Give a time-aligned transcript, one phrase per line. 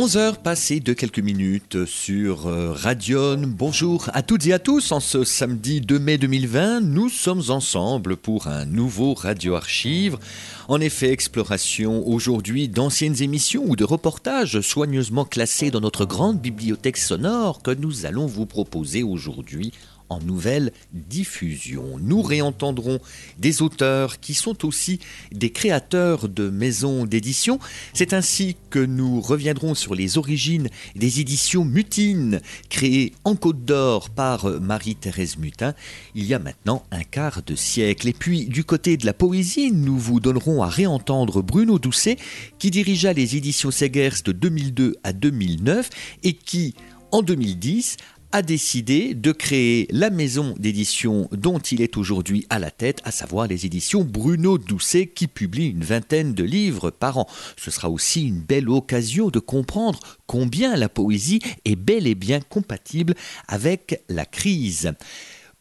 [0.00, 3.36] 11 heures passées de quelques minutes sur euh, Radion.
[3.46, 4.92] Bonjour à toutes et à tous.
[4.92, 10.16] En ce samedi 2 mai 2020, nous sommes ensemble pour un nouveau Radio Archive.
[10.68, 16.96] En effet, exploration aujourd'hui d'anciennes émissions ou de reportages soigneusement classés dans notre grande bibliothèque
[16.96, 19.70] sonore que nous allons vous proposer aujourd'hui
[20.10, 21.98] en nouvelle diffusion.
[22.00, 23.00] Nous réentendrons
[23.38, 25.00] des auteurs qui sont aussi
[25.32, 27.58] des créateurs de maisons d'édition.
[27.94, 34.10] C'est ainsi que nous reviendrons sur les origines des éditions Mutines, créées en Côte d'Or
[34.10, 35.74] par Marie-Thérèse Mutin
[36.14, 38.08] il y a maintenant un quart de siècle.
[38.08, 42.16] Et puis, du côté de la poésie, nous vous donnerons à réentendre Bruno Doucet,
[42.58, 45.90] qui dirigea les éditions Segers de 2002 à 2009
[46.22, 46.74] et qui,
[47.12, 47.96] en 2010,
[48.32, 53.10] a décidé de créer la maison d'édition dont il est aujourd'hui à la tête, à
[53.10, 57.26] savoir les éditions Bruno Doucet qui publie une vingtaine de livres par an.
[57.56, 62.40] Ce sera aussi une belle occasion de comprendre combien la poésie est bel et bien
[62.40, 63.14] compatible
[63.48, 64.92] avec la crise.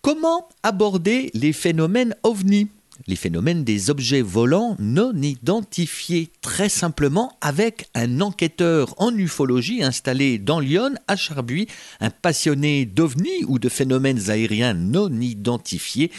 [0.01, 2.69] Comment aborder les phénomènes ovnis?
[3.09, 10.37] Les phénomènes des objets volants non identifiés, très simplement avec un enquêteur en ufologie installé
[10.37, 11.67] dans Lyon, à Charbuis,
[12.01, 16.11] un passionné d'ovnis ou de phénomènes aériens non identifiés.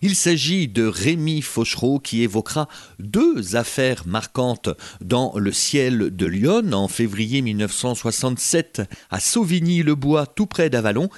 [0.00, 2.66] Il s'agit de Rémi Fauchereau qui évoquera
[2.98, 4.70] deux affaires marquantes
[5.02, 11.10] dans le ciel de Lyon en février 1967 à Sauvigny-le-Bois, tout près d'Avalon.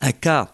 [0.00, 0.53] Un cas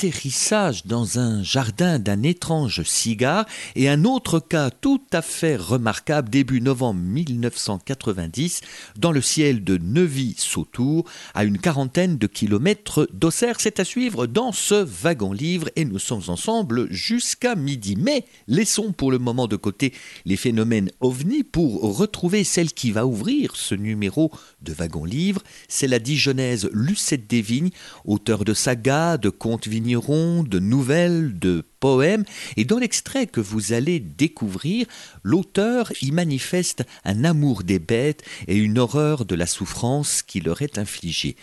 [0.00, 3.44] atterrissage dans un jardin d'un étrange cigare
[3.76, 8.62] et un autre cas tout à fait remarquable début novembre 1990
[8.96, 13.56] dans le ciel de Neuvy-Sautour à une quarantaine de kilomètres d'Auxerre.
[13.58, 17.94] C'est à suivre dans ce wagon-livre et nous sommes ensemble jusqu'à midi.
[17.98, 19.92] Mais laissons pour le moment de côté
[20.24, 24.32] les phénomènes ovnis pour retrouver celle qui va ouvrir ce numéro
[24.62, 25.42] de wagon-livre.
[25.68, 27.70] C'est la dijonnaise Lucette Desvignes,
[28.06, 32.24] auteur de sagas, de contes vignes de nouvelles, de poèmes,
[32.56, 34.86] et dans l'extrait que vous allez découvrir,
[35.22, 40.62] l'auteur y manifeste un amour des bêtes et une horreur de la souffrance qui leur
[40.62, 41.36] est infligée.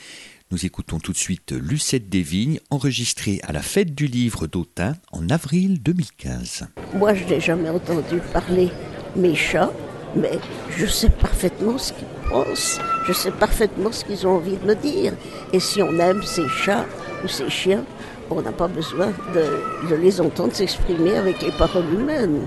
[0.50, 5.30] Nous écoutons tout de suite Lucette Desvignes, enregistrée à la fête du livre d'Autun en
[5.30, 6.68] avril 2015.
[6.94, 8.70] Moi, je n'ai jamais entendu parler
[9.18, 9.74] mes chats,
[10.16, 10.40] mais
[10.78, 14.76] je sais parfaitement ce qu'ils pensent, je sais parfaitement ce qu'ils ont envie de me
[14.76, 15.14] dire.
[15.52, 16.86] Et si on aime ces chats
[17.26, 17.84] ou ces chiens,
[18.30, 22.42] on n'a pas besoin de, les entendre s'exprimer avec les paroles humaines.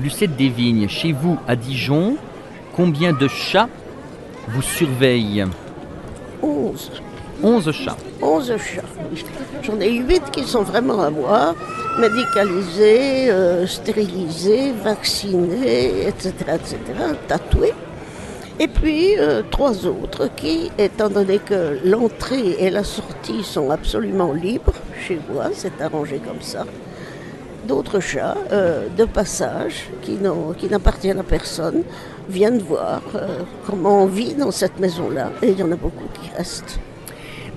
[0.00, 2.16] Lucette Desvignes, chez vous à Dijon,
[2.74, 3.68] combien de chats
[4.48, 5.44] vous surveillent
[6.42, 6.90] Onze.
[7.42, 7.96] Onze chats.
[8.20, 8.82] Onze chats.
[9.62, 11.54] J'en ai huit qui sont vraiment à moi,
[11.98, 16.78] médicalisés, euh, stérilisés, vaccinés, etc., etc.,
[17.28, 17.74] tatoués.
[18.62, 24.32] Et puis euh, trois autres qui, étant donné que l'entrée et la sortie sont absolument
[24.32, 24.74] libres
[25.04, 26.64] chez moi, c'est arrangé comme ça,
[27.66, 30.16] d'autres chats euh, de passage qui
[30.70, 31.82] n'appartiennent à personne
[32.28, 35.32] viennent voir euh, comment on vit dans cette maison-là.
[35.42, 36.78] Et il y en a beaucoup qui restent.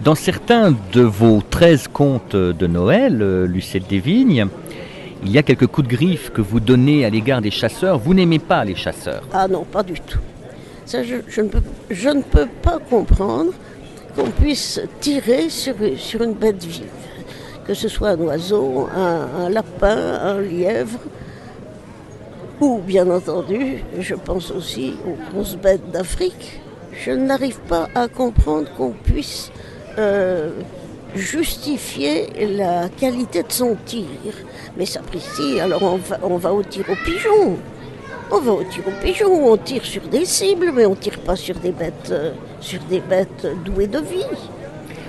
[0.04, 4.48] Dans certains de vos 13 contes de Noël, Lucette Desvignes,
[5.24, 8.00] il y a quelques coups de griffe que vous donnez à l'égard des chasseurs.
[8.00, 10.18] Vous n'aimez pas les chasseurs Ah non, pas du tout
[10.88, 13.53] je, ne peux, je, ne peux, pas comprendre
[14.16, 15.75] qu'on puisse tirer sur,
[16.22, 16.85] une bête vive,
[17.66, 21.00] que ce soit un oiseau, un, lapin, un lièvre,
[22.62, 26.61] ou bien entendu, je pense aussi aux grosses bêtes d'Afrique.
[26.93, 29.52] Je n'arrive pas à comprendre qu'on puisse
[29.97, 30.52] euh,
[31.14, 34.05] justifier la qualité de son tir.
[34.78, 37.58] Mais sapristi, alors on va, on va au tir au pigeon.
[38.32, 41.56] On va au au pigeon, on tire sur des cibles, mais on tire pas sur
[41.60, 44.26] des bêtes, euh, sur des bêtes douées de vie.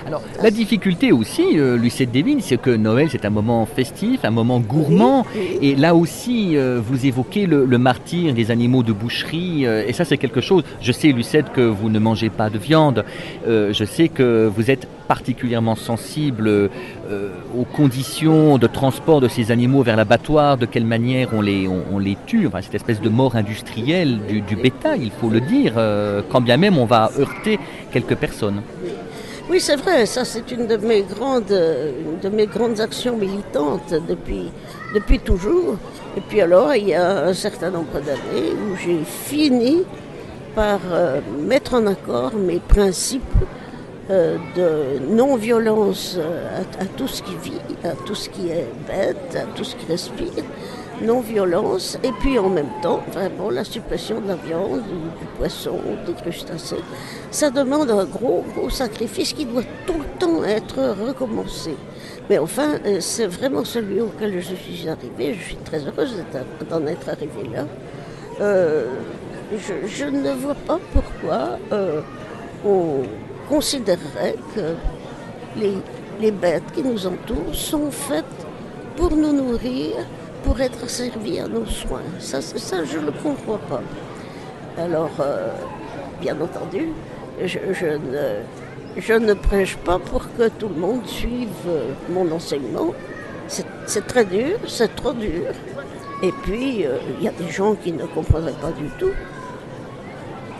[0.07, 4.31] Alors, la difficulté aussi, euh, Lucette Devine, c'est que Noël, c'est un moment festif, un
[4.31, 5.25] moment gourmand.
[5.61, 9.65] Et là aussi, euh, vous évoquez le, martyr des animaux de boucherie.
[9.65, 10.63] Euh, et ça, c'est quelque chose.
[10.79, 13.03] Je sais, Lucette, que vous ne mangez pas de viande.
[13.45, 16.69] je sais que vous êtes particulièrement sensible
[17.57, 21.99] aux conditions de transport de ces animaux vers l'abattoir, de quelle manière on les, on,
[21.99, 22.47] les tue.
[22.47, 25.73] Enfin, cette espèce de mort industrielle du, du bétail, il faut le dire,
[26.29, 27.59] quand bien même on va heurter
[27.91, 28.61] quelques personnes.
[29.49, 34.51] Oui, c'est vrai, ça c'est une de mes grandes, de mes grandes actions militantes depuis,
[34.93, 35.77] depuis toujours.
[36.17, 39.83] Et puis alors, il y a un certain nombre d'années où j'ai fini
[40.53, 43.21] par euh, mettre en accord mes principes
[44.09, 49.35] euh, de non-violence euh, à, tout ce qui vit, à tout ce qui est bête,
[49.35, 50.43] à tout ce qui respire,
[51.01, 56.13] non-violence, et puis en même temps, vraiment, la suppression de la viande, du, poisson, des
[56.13, 56.83] crustacés.
[57.29, 61.75] Ça demande un gros, gros sacrifice qui doit tout le temps être recommencé.
[62.29, 65.33] Mais enfin, euh, c'est vraiment celui auquel je suis arrivée.
[65.33, 66.23] Je suis très heureuse
[66.69, 67.65] d'en être arrivée là.
[68.39, 68.85] Euh,
[69.85, 72.01] je, ne vois pas pourquoi euh,
[72.65, 73.03] on
[73.49, 74.75] considérerait que
[75.57, 75.73] les,
[76.21, 78.25] les bêtes qui nous entourent sont faites
[78.95, 79.95] pour nous nourrir
[80.43, 82.03] pour être servi à nos soins.
[82.19, 83.81] Ça, ça je ne le comprends pas.
[84.77, 85.09] Alors,
[86.21, 86.89] bien entendu,
[87.45, 88.41] je, ne,
[88.97, 92.93] je, ne, prêche pas pour que tout le monde suive euh, mon enseignement.
[93.47, 95.51] C'est très dur, c'est trop dur.
[96.21, 99.11] Et puis, euh, il y a des gens qui ne comprendraient pas du tout.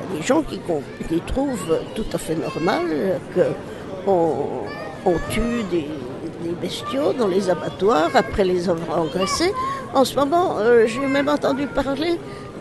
[0.09, 0.59] Il y a des gens qui,
[1.25, 3.19] trouvent tout à fait normal
[4.05, 4.47] qu'on
[5.05, 5.87] on tue des,
[6.43, 9.51] des bestiaux dans les abattoirs après les avoir engraissés.
[9.93, 12.19] En ce moment, euh, j'ai même entendu parler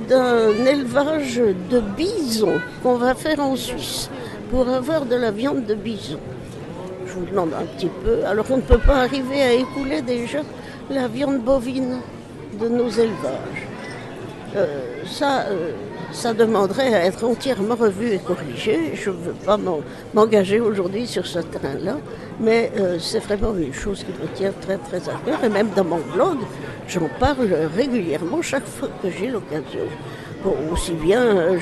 [0.08, 1.40] d'un élevage
[1.70, 4.10] de bisons qu'on va faire en Suisse
[4.50, 6.18] pour avoir de la viande de bison.
[7.06, 8.24] Je vous demande un petit peu.
[8.24, 10.40] Alors on ne peut pas arriver à écouler déjà
[10.90, 11.98] la viande bovine
[12.60, 13.66] de nos élevages.
[14.54, 15.72] Euh, euh,
[16.16, 18.92] ça demanderait à être entièrement revu et corrigé.
[18.94, 19.58] Je ne veux pas
[20.14, 21.98] m'engager aujourd'hui sur ce terrain-là,
[22.40, 25.44] mais euh, c'est vraiment une chose qui me tient très très à cœur.
[25.44, 26.38] Et même dans mon blog,
[26.88, 29.86] j'en parle régulièrement chaque fois que j'ai l'occasion
[30.72, 31.58] aussi bien euh,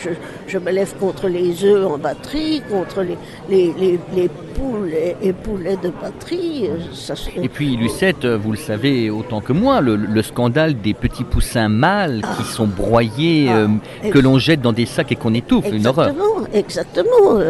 [0.47, 3.17] je, me lève contre les œufs en batterie, contre les,
[3.49, 4.93] les, les, poules
[5.23, 6.69] et, poulets de batterie.
[6.69, 11.69] Euh, et puis Lucette, vous le savez autant que moi, le, scandale des petits poussins
[11.69, 12.53] mâles qui ah.
[12.53, 13.57] sont broyés, ah.
[13.57, 16.15] euh, que l'on jette dans des sacs et qu'on étouffe, une horreur.
[16.53, 17.41] Exactement.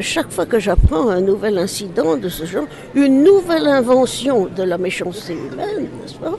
[0.00, 4.78] chaque fois que j'apprends un nouvel incident de ce genre, une nouvelle invention de la
[4.78, 6.36] méchanceté humaine, n'est-ce pas?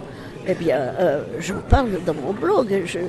[0.47, 0.79] Eh bien,
[1.39, 2.81] j'en parle dans mon blog.
[2.85, 2.99] Je,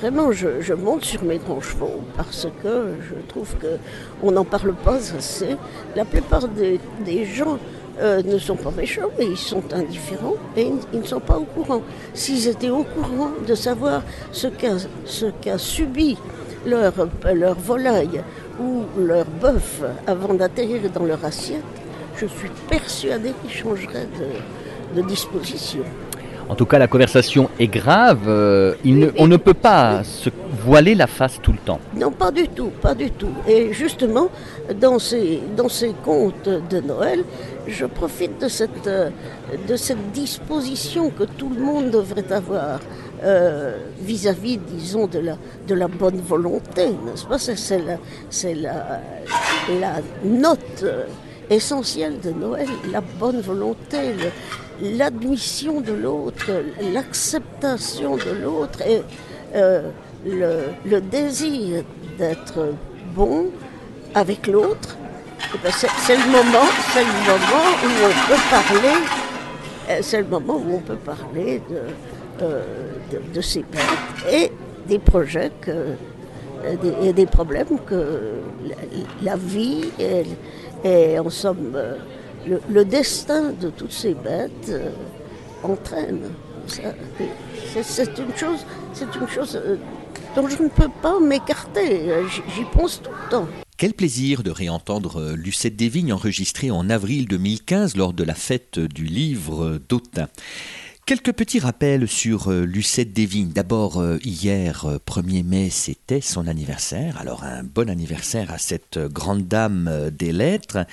[0.00, 4.98] vraiment, je, monte sur mes grands chevaux parce que je trouve qu'on n'en parle pas
[5.16, 5.56] assez.
[5.94, 7.58] La plupart des, gens
[8.00, 11.44] euh, ne sont pas méchants, mais ils sont indifférents et ils, ne sont pas au
[11.44, 11.82] courant.
[12.14, 14.02] S'ils étaient au courant de savoir
[14.32, 16.16] ce qu'a subi
[16.64, 16.92] leur,
[17.34, 18.22] leur volaille
[18.58, 21.62] ou leur bœuf avant d'atterrir dans leur assiette,
[22.16, 24.08] je suis persuadée qu'ils changeraient
[24.94, 25.84] de disposition.
[26.50, 28.22] En tout cas, la conversation est grave.
[28.26, 28.74] Euh,
[29.16, 30.30] on ne peut pas se
[30.64, 31.78] voiler la face tout le temps.
[31.96, 33.30] Non, pas du tout, pas du tout.
[33.46, 34.28] Et justement,
[34.80, 37.22] dans ces, dans ces contes de Noël,
[37.68, 39.10] je profite de cette, euh,
[39.68, 42.80] de cette disposition que tout le monde devrait avoir
[43.22, 45.36] euh, vis-à-vis, disons, de la,
[45.68, 47.38] de la bonne volonté, n'est-ce pas?
[47.38, 47.96] C'est la,
[48.54, 48.76] la,
[49.80, 49.92] la
[50.24, 50.84] note
[51.48, 53.98] essentielle de Noël, la bonne volonté,
[54.80, 56.50] l'admission de l'autre,
[56.92, 59.02] l'acceptation de l'autre et
[59.54, 59.90] euh,
[60.24, 61.84] le, désir
[62.18, 62.74] d'être
[63.14, 63.46] bon
[64.14, 64.96] avec l'autre,
[65.54, 68.96] eh ben, c'est le moment, c'est le moment où on peut parler,
[69.88, 72.62] euh, c'est le moment où on peut parler de, euh,
[73.34, 74.52] de, ces bêtes et
[74.86, 75.52] des projets
[77.02, 78.34] et des problèmes que
[79.22, 79.84] la, vie
[80.84, 81.76] et, en somme
[82.46, 84.90] le, destin de toutes ces bêtes euh,
[85.62, 86.20] entraîne.
[86.66, 89.76] C'est une chose, c'est une chose euh,
[90.36, 92.10] dont je ne peux pas m'écarter.
[92.54, 93.48] J'y pense tout le temps.
[93.76, 99.04] Quel plaisir de réentendre Lucette Desvignes enregistrée en avril 2015 lors de la fête du
[99.04, 100.28] livre d'Autun.
[101.10, 103.50] Quelques petits rappels sur euh, Lucette Desvignes.
[103.50, 107.18] D'abord, euh, hier, 1er euh, mai, c'était son anniversaire.
[107.18, 110.86] Alors, un bon anniversaire à cette grande dame des lettres.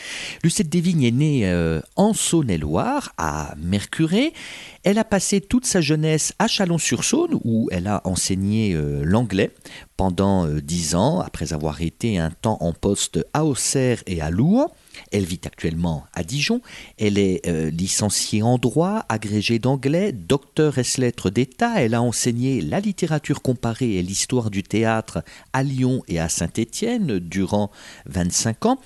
[0.43, 4.33] Lucette Desvignes est née en Saône-et-Loire, à Mercurey.
[4.83, 9.51] Elle a passé toute sa jeunesse à Chalon-sur-Saône, où elle a enseigné l'anglais
[9.97, 14.71] pendant dix ans, après avoir été un temps en poste à Auxerre et à Louan.
[15.11, 16.61] Elle vit actuellement à Dijon.
[16.97, 21.81] Elle est euh, licenciée en droit, agrégée d'anglais, docteur ès lettres d'État.
[21.81, 25.23] Elle a enseigné la littérature comparée et l'histoire du théâtre
[25.53, 27.71] à Lyon et à Saint-Étienne durant
[28.05, 28.79] 25 ans.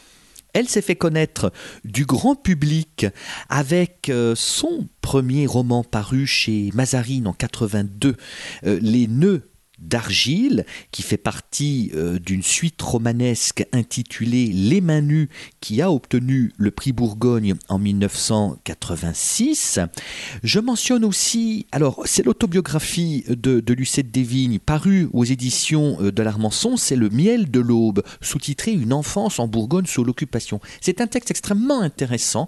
[0.53, 1.51] Elle s'est fait connaître
[1.85, 3.05] du grand public
[3.49, 8.17] avec euh, son premier roman paru chez Mazarine en 82,
[8.65, 9.50] euh, Les nœuds
[9.81, 16.53] d'argile, qui fait partie euh, d'une suite romanesque intitulée Les mains nues, qui a obtenu
[16.57, 19.79] le prix Bourgogne en 1986.
[20.43, 26.77] Je mentionne aussi, alors c'est l'autobiographie de, Lucette Desvignes, parue aux éditions euh, de l'Armançon,
[26.77, 30.59] c'est Le miel de l'aube, sous-titré Une enfance en Bourgogne sous l'occupation.
[30.81, 32.47] C'est un texte extrêmement intéressant,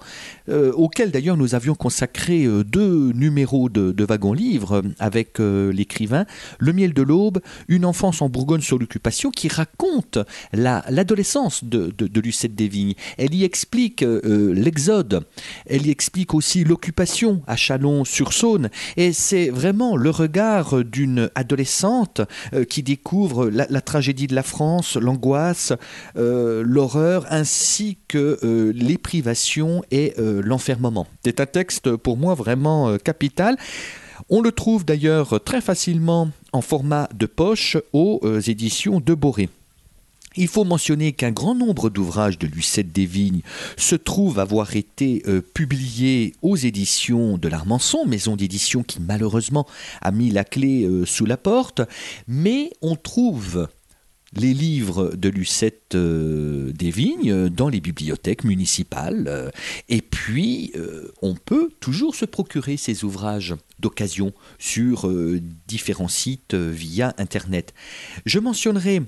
[0.50, 6.26] euh, auquel d'ailleurs nous avions consacré deux numéros de, de Wagon Livre avec l'écrivain.
[6.60, 7.23] Le miel de l'aube,
[7.68, 10.18] une enfance en Bourgogne sur l'occupation, qui raconte
[10.52, 12.96] l'adolescence de, Lucette Desvignes.
[13.18, 15.26] Elle y explique euh, l'exode,
[15.66, 22.22] elle y explique aussi l'occupation à Chalon-sur-Saône, et c'est vraiment le regard d'une adolescente
[22.54, 25.74] euh, qui découvre la, tragédie de la France, l'angoisse,
[26.18, 28.40] euh, l'horreur, ainsi que
[28.74, 31.08] les privations et l'enfermement.
[31.24, 33.58] C'est un texte pour moi vraiment capital.
[34.30, 39.50] On le trouve d'ailleurs très facilement en format de poche aux euh, éditions de Boré.
[40.36, 43.42] Il faut mentionner qu'un grand nombre d'ouvrages de Lucette Desvignes
[43.78, 49.68] se trouvent avoir été euh, publiés aux éditions de l'Armançon, maison d'édition qui malheureusement
[50.02, 51.82] a mis la clé euh, sous la porte,
[52.28, 53.68] mais on trouve
[54.36, 59.26] les livres de Lucette euh, Vignes dans les bibliothèques municipales.
[59.28, 59.50] Euh,
[59.90, 65.12] et puis, euh, on peut toujours se procurer ces ouvrages d'occasion sur
[65.68, 67.74] différents sites via Internet.
[68.26, 69.02] Je mentionnerai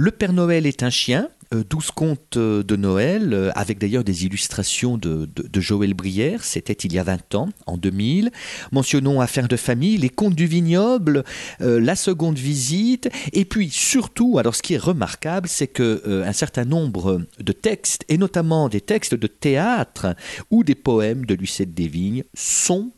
[0.00, 4.04] Le Père Noël est un chien 12 euh, contes euh, de Noël, euh, avec d'ailleurs
[4.04, 8.30] des illustrations de, Joël Brière, c'était il y a 20 ans, en 2000.
[8.70, 11.24] Mentionnons Affaires de famille, Les contes du vignoble,
[11.58, 17.22] La seconde visite, et puis surtout, alors ce qui est remarquable, c'est que certain nombre
[17.40, 20.14] de textes, et notamment des textes de théâtre
[20.52, 22.92] ou des poèmes de Lucette Desvignes, sont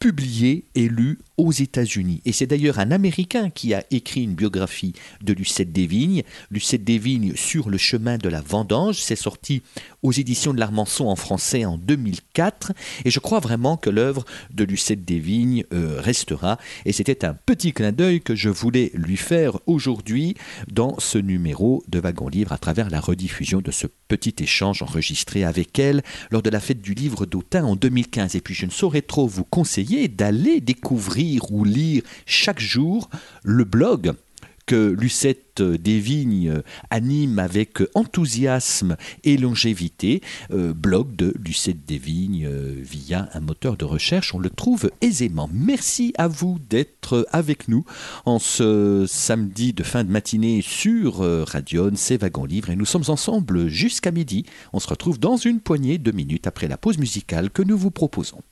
[0.00, 2.20] publiés et lus aux États-Unis.
[2.24, 6.22] Et c'est d'ailleurs un Américain qui a écrit une biographie de Lucette Desvignes.
[6.50, 9.00] Lucette Desvignes sur le chemin de la vendange.
[9.00, 9.62] C'est sorti
[10.02, 12.72] aux éditions de l'Armançon en français en 2004.
[13.04, 16.58] Et je crois vraiment que l'œuvre de Lucette Desvignes euh, restera.
[16.84, 20.34] Et c'était un petit clin d'œil que je voulais lui faire aujourd'hui
[20.70, 25.44] dans ce numéro de Wagon Livre à travers la rediffusion de ce petit échange enregistré
[25.44, 28.36] avec elle lors de la fête du livre d'Autun en 2015.
[28.36, 33.08] Et puis je ne saurais trop vous conseiller d'aller découvrir ou lire chaque jour
[33.42, 34.14] le blog
[34.66, 43.28] que Lucette Desvignes anime avec enthousiasme et longévité, euh, blog de Lucette Desvignes euh, via
[43.34, 44.34] un moteur de recherche.
[44.34, 45.50] On le trouve aisément.
[45.52, 47.84] Merci à vous d'être avec nous
[48.24, 52.86] en ce samedi de fin de matinée sur euh, Radion, c'est Wagon Livre et nous
[52.86, 54.46] sommes ensemble jusqu'à midi.
[54.72, 57.90] On se retrouve dans une poignée de minutes après la pause musicale que nous vous
[57.90, 58.42] proposons.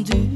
[0.00, 0.33] attendu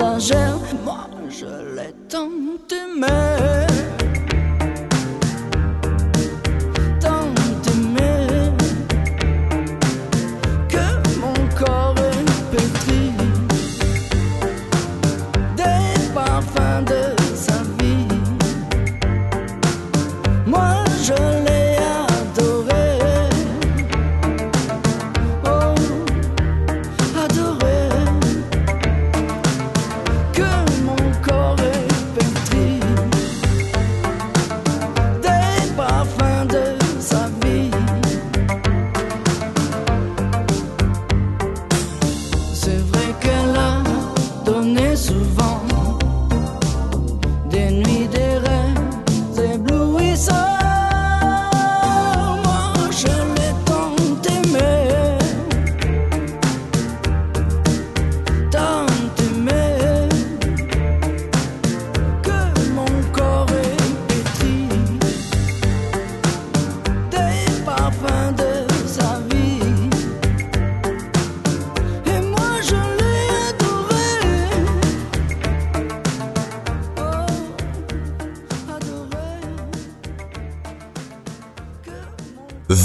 [0.00, 0.18] Moi,
[1.28, 2.30] je l'ai tant
[2.70, 3.19] aimé.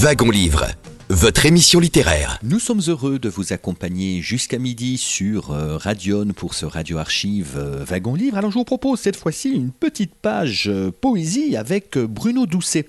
[0.05, 0.67] Wagon Livre,
[1.09, 2.38] votre émission littéraire.
[2.43, 7.55] Nous sommes heureux de vous accompagner jusqu'à midi sur euh, Radion pour ce radio archive
[7.57, 8.38] euh, Livre.
[8.38, 12.85] Alors je vous propose cette fois-ci une petite page euh, poésie avec Bruno Doucet.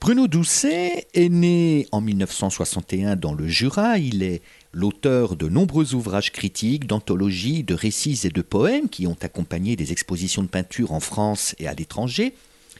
[0.00, 3.98] Bruno Doucet est né en 1961 dans le Jura.
[3.98, 4.40] Il est
[4.72, 9.90] l'auteur de nombreux ouvrages critiques, d'anthologies, de récits et de poèmes qui ont accompagné des
[9.90, 12.34] expositions de peinture en France et à l'étranger.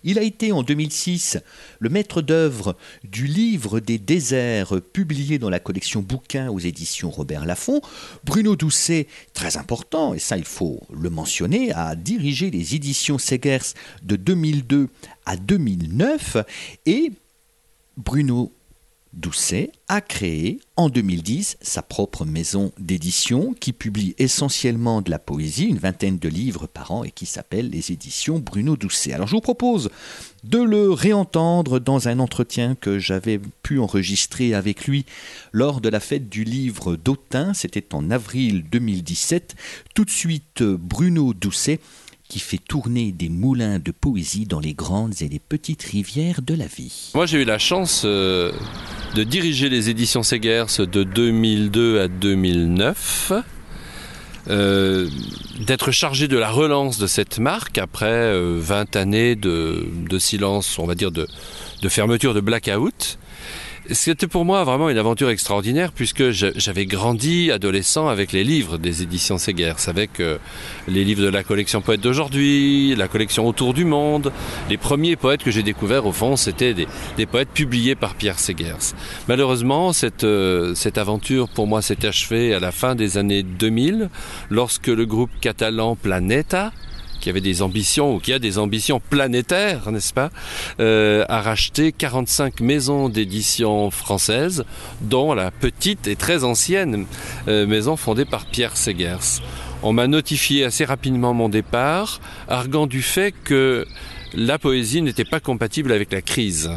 [0.04, 1.38] Il a été en 2006
[1.78, 7.44] le maître d'œuvre du livre des déserts publié dans la collection bouquins aux éditions Robert
[7.44, 7.80] Laffont.
[8.24, 13.74] Bruno Doucet, très important, et ça il faut le mentionner, a dirigé les éditions Segers
[14.02, 14.88] de 2002
[15.26, 16.36] à 2009
[16.86, 17.12] et
[17.96, 18.52] Bruno
[19.12, 25.66] Doucet a créé en 2010 sa propre maison d'édition qui publie essentiellement de la poésie,
[25.66, 29.12] une vingtaine de livres par an et qui s'appelle les éditions Bruno Doucet.
[29.12, 29.90] Alors je vous propose
[30.44, 35.04] de le réentendre dans un entretien que j'avais pu enregistrer avec lui
[35.52, 39.54] lors de la fête du livre d'Autun, c'était en avril 2017.
[39.94, 41.80] Tout de suite Bruno Doucet
[42.32, 46.54] qui fait tourner des moulins de poésie dans les grandes et les petites rivières de
[46.54, 47.10] la vie.
[47.14, 48.50] Moi, j'ai eu la chance euh,
[49.14, 53.32] de diriger les éditions Segers de 2002 à 2009.
[54.48, 55.10] euh,
[55.66, 60.78] d'être chargé de la relance de cette marque après euh, 20 années de, de silence,
[60.78, 61.28] on va dire de,
[61.82, 63.18] de fermeture de blackout.
[63.90, 69.02] C'était pour moi vraiment une aventure extraordinaire puisque j'avais grandi adolescent avec les livres des
[69.02, 70.22] éditions Segers, avec
[70.88, 74.32] les livres de la collection Poètes d'aujourd'hui, la collection Autour du monde.
[74.70, 78.38] Les premiers poètes que j'ai découverts, au fond, c'était des, des poètes publiés par Pierre
[78.38, 78.94] Segers.
[79.28, 84.10] Malheureusement, cette, euh, cette aventure pour moi s'est achevée à la fin des années 2000,
[84.50, 86.72] lorsque le groupe catalan Planeta,
[87.22, 90.30] qui avait des ambitions ou qui a des ambitions planétaires, n'est-ce pas,
[90.80, 94.64] euh, a racheté 45 maisons d'édition françaises,
[95.00, 97.06] dont la petite et très ancienne
[97.48, 99.40] euh, maison fondée par Pierre Segers.
[99.84, 103.86] On m'a notifié assez rapidement mon départ, arguant du fait que
[104.34, 106.70] la poésie n'était pas compatible avec la crise.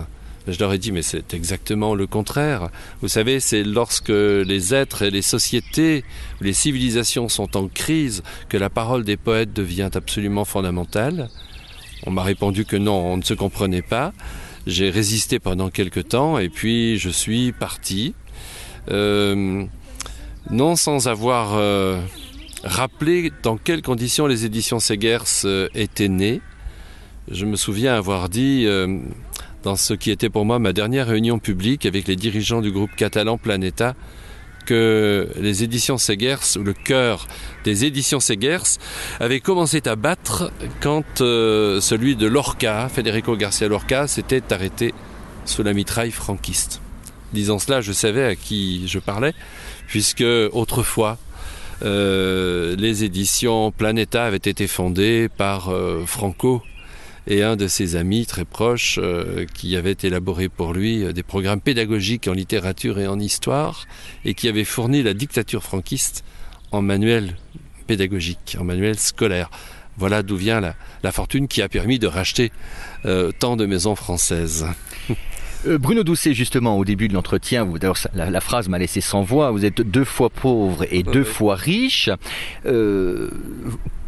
[0.47, 2.69] Je leur ai dit, mais c'est exactement le contraire.
[3.01, 6.03] Vous savez, c'est lorsque les êtres et les sociétés,
[6.39, 11.29] les civilisations sont en crise que la parole des poètes devient absolument fondamentale.
[12.05, 14.13] On m'a répondu que non, on ne se comprenait pas.
[14.67, 18.13] J'ai résisté pendant quelque temps et puis je suis parti.
[18.91, 19.65] Euh,
[20.51, 21.99] non sans avoir euh,
[22.63, 26.41] rappelé dans quelles conditions les éditions Segers euh, étaient nées.
[27.31, 28.67] Je me souviens avoir dit,
[29.65, 32.91] dans ce qui était pour moi ma dernière réunion publique avec les dirigeants du groupe
[32.95, 33.95] catalan Planeta,
[34.67, 37.27] que les éditions Segers, ou le cœur
[37.63, 38.77] des éditions Segers,
[39.19, 40.51] avait commencé à battre
[40.81, 44.93] quand euh, celui de Lorca, Federico Garcia Lorca, s'était arrêté
[45.45, 46.79] sous la mitraille franquiste.
[47.33, 49.33] Disant cela, je savais à qui je parlais,
[49.87, 51.17] puisque autrefois,
[51.83, 56.61] euh, les éditions Planeta avaient été fondées par euh, Franco
[57.27, 61.23] et un de ses amis très proches euh, qui avait élaboré pour lui euh, des
[61.23, 63.87] programmes pédagogiques en littérature et en histoire
[64.23, 66.23] et qui avait fourni la dictature franquiste
[66.71, 67.37] en manuel
[67.87, 69.49] pédagogique, en manuel scolaire.
[69.97, 72.51] Voilà d'où vient la, la, fortune qui a permis de racheter
[73.05, 74.65] euh, tant de maisons françaises.
[75.65, 77.77] Bruno Doucet, justement, au début de l'entretien, vous,
[78.13, 81.55] la, la, phrase m'a laissé sans voix, vous êtes deux fois pauvre et deux fois
[81.55, 82.09] riche.
[82.67, 83.31] Euh,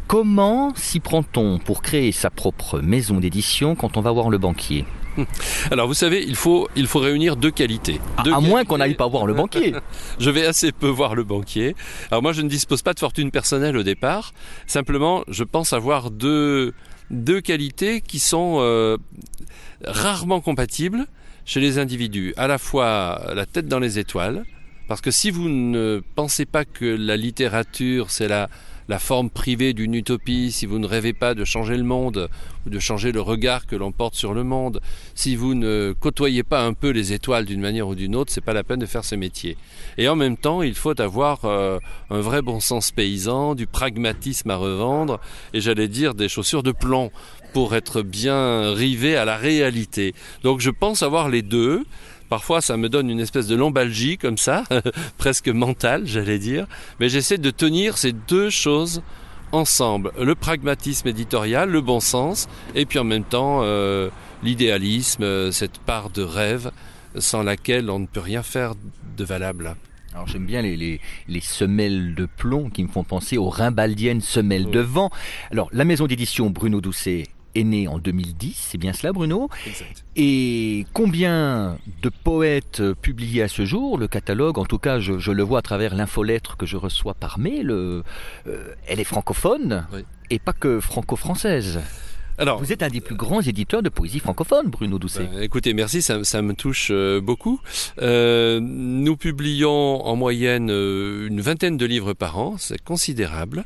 [0.08, 4.86] comment s'y prend-on pour créer sa propre maison d'édition quand on va voir le banquier
[5.72, 8.00] alors vous savez, il faut, il faut réunir deux qualités.
[8.24, 8.50] Deux à qualités.
[8.50, 9.74] moins qu'on n'aille pas voir le banquier.
[10.20, 11.76] je vais assez peu voir le banquier.
[12.12, 14.32] Alors moi je ne dispose pas de fortune personnelle au départ.
[14.67, 16.76] Simplement, je pense avoir deux,
[17.10, 18.98] deux qualités qui sont euh,
[19.84, 21.08] rarement compatibles
[21.46, 22.36] chez les individus.
[22.38, 24.43] À la fois la tête dans les étoiles,
[24.88, 28.50] parce que si vous ne pensez pas que la littérature c'est la
[28.88, 32.30] la forme privée d'une utopie, si vous ne rêvez pas de changer le monde
[32.65, 34.82] ou de changer le regard que l'on porte sur le monde,
[35.15, 38.41] si vous ne côtoyez pas un peu les étoiles d'une manière ou d'une autre, c'est
[38.41, 39.58] pas la peine de faire ce métier.
[39.97, 44.50] Et en même temps, il faut avoir euh, un vrai bon sens paysan, du pragmatisme
[44.50, 45.19] à revendre
[45.54, 47.12] et j'allais dire des chaussures de plomb
[47.54, 50.13] pour être bien rivé à la réalité.
[50.43, 51.84] Donc je pense avoir les deux.
[52.29, 54.63] Parfois, ça me donne une espèce de lombalgie comme ça,
[55.17, 56.67] presque mentale, j'allais dire.
[56.99, 59.01] Mais j'essaie de tenir ces deux choses
[59.51, 60.11] ensemble.
[60.19, 64.09] Le pragmatisme éditorial, le bon sens, et puis en même temps euh,
[64.43, 66.71] l'idéalisme, cette part de rêve
[67.17, 68.73] sans laquelle on ne peut rien faire
[69.15, 69.75] de valable.
[70.13, 74.21] Alors j'aime bien les, les, les, semelles de plomb qui me font penser aux rimbaldiennes
[74.21, 74.71] semelles oui.
[74.71, 75.11] de vent.
[75.51, 77.23] Alors la maison d'édition Bruno Doucet
[77.58, 79.50] est né en 2010, c'est bien cela Bruno?
[79.65, 80.06] Exact.
[80.15, 83.98] Et combien de poètes publiés à ce jour?
[83.98, 87.13] Le catalogue, en tout cas, je, je le vois à travers l'infolettre que je reçois
[87.13, 87.72] par mail.
[87.72, 88.04] Euh,
[88.88, 90.06] elle est francophone oui.
[90.30, 91.82] et pas que franco-française.
[92.39, 95.28] Alors, vous êtes un des plus grands éditeurs de poésie francophone, Bruno Doucet.
[95.34, 97.60] Bah, écoutez, merci, ça, ça me touche euh, beaucoup.
[98.00, 103.65] Euh, nous publions en moyenne euh, une vingtaine de livres par an, c'est considérable.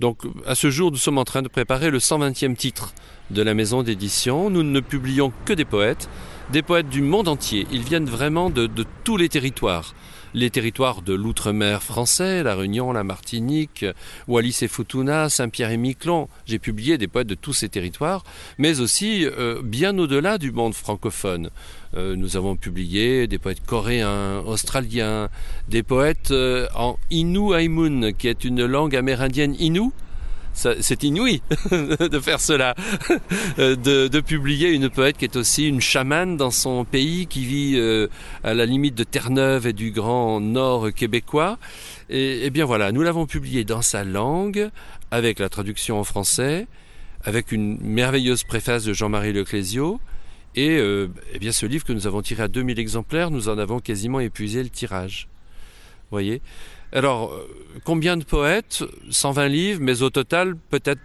[0.00, 2.94] Donc, à ce jour, nous sommes en train de préparer le 120e titre
[3.30, 4.48] de la maison d'édition.
[4.48, 6.08] Nous ne publions que des poètes,
[6.52, 7.66] des poètes du monde entier.
[7.72, 8.68] Ils viennent vraiment de,
[9.02, 9.94] tous les territoires.
[10.34, 13.84] Les territoires de l'outre-mer français, la Réunion, la Martinique,
[14.28, 16.28] Wallis et Futuna, Saint-Pierre et Miquelon.
[16.46, 18.22] J'ai publié des poètes de tous ces territoires,
[18.56, 21.50] mais aussi euh, bien au-delà du monde francophone.
[21.96, 25.28] Euh, nous avons publié des poètes coréens, australiens,
[25.68, 29.90] des poètes euh, en Innu Aimun, qui est une langue amérindienne Innu,
[30.52, 32.74] c'est inouï de faire cela,
[33.58, 37.74] de, de, publier une poète qui est aussi une chamane dans son pays, qui vit
[37.76, 38.08] euh,
[38.42, 41.58] à la limite de Terre-Neuve et du grand nord québécois.
[42.10, 44.70] Et, et bien voilà, nous l'avons publié dans sa langue,
[45.10, 46.66] avec la traduction en français,
[47.22, 50.00] avec une merveilleuse préface de Jean-Marie Leclésio.
[50.54, 53.58] Et euh, eh bien ce livre que nous avons tiré à 2000 exemplaires, nous en
[53.58, 55.28] avons quasiment épuisé le tirage.
[56.10, 56.40] Voyez
[56.90, 57.46] alors, euh,
[57.84, 58.82] combien de poètes?
[59.10, 61.00] 120 livres, mais au total, peut-être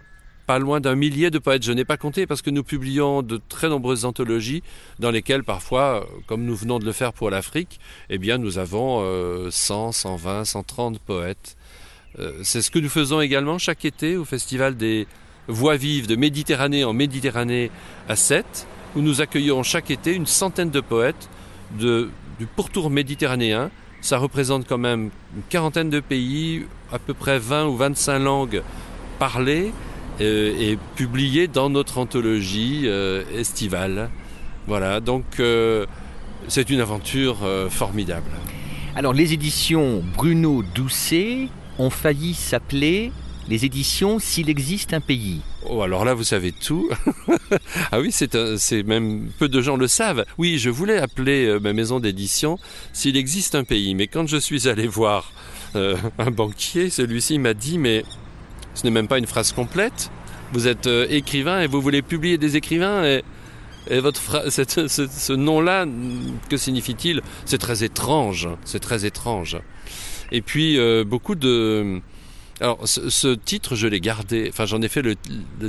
[0.46, 1.62] pas loin d'un millier de poètes.
[1.62, 4.62] Je n'ai pas compté parce que nous publions de très nombreuses anthologies
[4.98, 9.02] dans lesquelles parfois, comme nous venons de le faire pour l'Afrique, eh bien nous avons
[9.02, 11.56] euh, 100, 120, 130 poètes.
[12.18, 15.06] Euh, C'est ce que nous faisons également chaque été au Festival des
[15.48, 17.70] Voix vives de Méditerranée en Méditerranée
[18.08, 21.28] à 7, où nous accueillons chaque été une centaine de poètes
[21.78, 23.70] du pourtour méditerranéen
[24.04, 28.62] ça représente quand même une quarantaine de pays, à peu près 20 ou 25 langues
[29.18, 29.72] parlées
[30.20, 34.10] euh, et publiées dans notre anthologie euh, estivale.
[34.66, 35.86] Voilà, donc euh,
[36.48, 37.38] c'est une aventure
[37.70, 38.30] formidable.
[38.94, 43.10] Alors les éditions Bruno Doucet ont failli s'appeler
[43.48, 45.40] les éditions S'il existe un pays.
[45.68, 46.90] Oh, alors là, vous savez tout.
[47.92, 50.24] ah oui, c'est même peu de gens le savent.
[50.36, 52.58] Oui, je voulais appeler euh, ma maison d'édition
[52.92, 55.32] S'il existe un pays, mais quand je suis allé voir
[55.76, 58.04] euh, un banquier, celui-ci m'a dit Mais
[58.74, 60.10] ce n'est même pas une phrase complète.
[60.52, 63.22] Vous êtes euh, écrivain et vous voulez publier des écrivains et,
[64.00, 65.86] votre ce, nom-là,
[66.48, 67.22] que signifie-t-il?
[67.44, 68.48] C'est très étrange.
[68.64, 69.58] C'est très étrange.
[70.32, 72.00] Et puis, euh, beaucoup de
[72.60, 74.46] alors, ce, titre, je l'ai gardé.
[74.48, 75.16] Enfin, j'en ai fait le,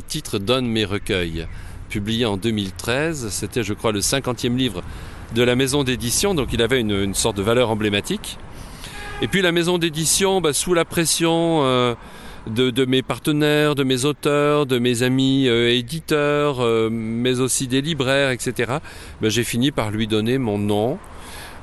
[0.07, 1.47] titre Donne mes recueils,
[1.89, 3.29] publié en 2013.
[3.29, 4.83] C'était, je crois, le 50e livre
[5.33, 8.37] de la maison d'édition, donc il avait une, sorte de valeur emblématique.
[9.21, 11.95] Et puis la maison d'édition, bah, sous la pression euh,
[12.47, 17.81] de, mes partenaires, de mes auteurs, de mes amis euh, éditeurs, euh, mais aussi des
[17.81, 18.73] libraires, etc.,
[19.21, 20.99] bah, j'ai fini par lui donner mon nom.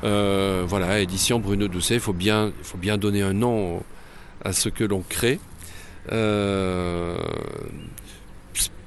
[0.03, 1.95] Voilà, édition Bruno Doucet.
[1.95, 3.83] Il faut bien, il faut bien donner un nom
[4.45, 5.41] à ce que l'on crée.
[6.11, 7.17] Euh,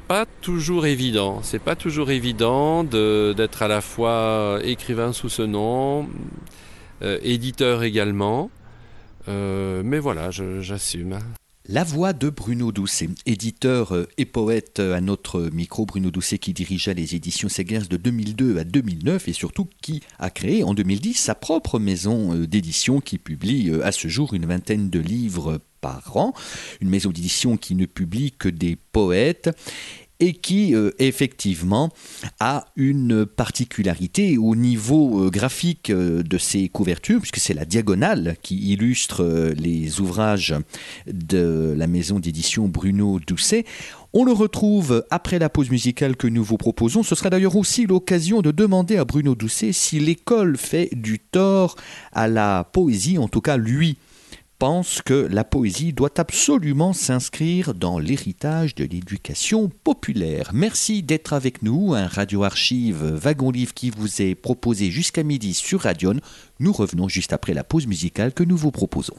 [0.07, 1.39] pas toujours évident.
[1.41, 6.07] C'est pas toujours évident d'être à la fois écrivain sous ce nom,
[7.01, 8.51] euh, éditeur également.
[9.27, 11.19] Euh, mais voilà, j'assume.
[11.67, 15.88] La voix de Bruno Doucet, éditeur euh, et poète à notre micro.
[15.88, 20.30] Bruno Doucet qui dirigeait les éditions Segers de 2002 à 2009 et surtout qui a
[20.30, 24.99] créé en 2010 sa propre maison d'édition qui publie à ce jour une vingtaine de
[24.99, 26.34] livres par an.
[26.82, 29.49] Une maison d'édition qui ne publie que des poètes
[30.25, 31.91] et qui euh, effectivement
[32.39, 38.35] a une particularité au niveau euh, graphique euh, de ses couvertures, puisque c'est la diagonale
[38.41, 40.55] qui illustre les ouvrages
[41.05, 43.65] de la maison d'édition Bruno Doucet.
[44.13, 47.03] On le retrouve après la pause musicale que nous vous proposons.
[47.03, 51.75] Ce sera d'ailleurs aussi l'occasion de demander à Bruno Doucet si l'école fait du tort
[52.13, 53.97] à la poésie, en tout cas lui
[54.57, 60.51] pense que la poésie doit absolument s'inscrire dans l'héritage de l'éducation populaire.
[60.53, 65.53] Merci d'être avec nous, un radio archive wagon livre qui vous est proposé jusqu'à midi
[65.53, 66.19] sur Radion.
[66.59, 69.15] Nous revenons juste après la pause musicale que nous vous proposons.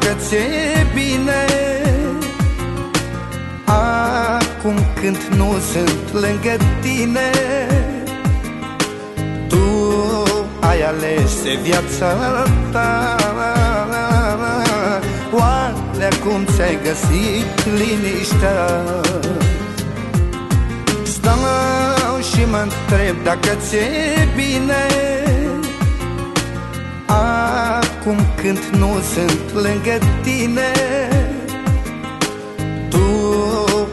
[0.00, 1.44] Dacă ți-e bine
[3.64, 7.30] Acum când nu sunt lângă tine
[9.48, 9.64] Tu
[10.60, 13.16] ai ales viața ta.
[15.32, 18.84] Oare acum ți-ai găsit liniștea?
[21.02, 25.15] Stau și mă întreb dacă ți-e bine
[28.06, 30.70] Acum când nu sunt lângă tine.
[32.88, 33.06] Tu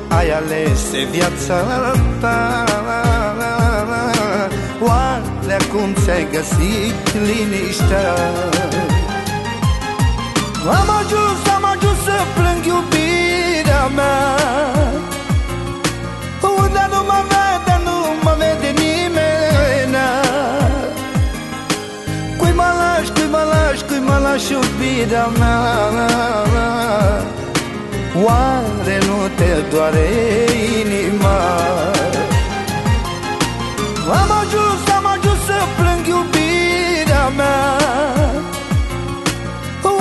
[0.08, 1.56] ai ales viața
[2.20, 2.64] ta.
[4.82, 8.14] Oare acum ți-ai găsit liniștea?
[10.68, 14.36] Am ajuns, am ajuns să plâng iubirea mea.
[16.58, 17.53] Unde nu mă vede,
[24.34, 25.62] lași, cui mă lași iubirea mea.
[28.24, 30.10] Oare nu te doare
[30.82, 31.38] inima?
[34.20, 37.78] Am ajuns, am ajuns să plâng iubirea mea.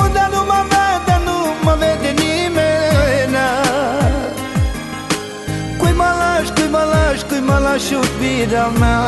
[0.01, 3.37] Unde nu mă vede, nu mă vede nimeni.
[5.79, 9.03] Cui mă lași, cui mă lași, cui mă lași iubirea mea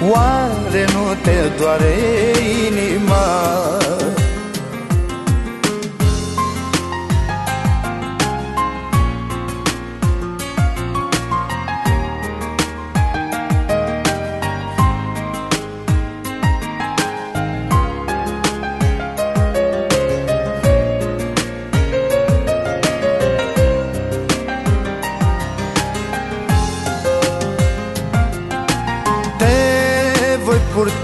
[0.00, 1.94] Oare nu te doare
[2.68, 3.87] inima?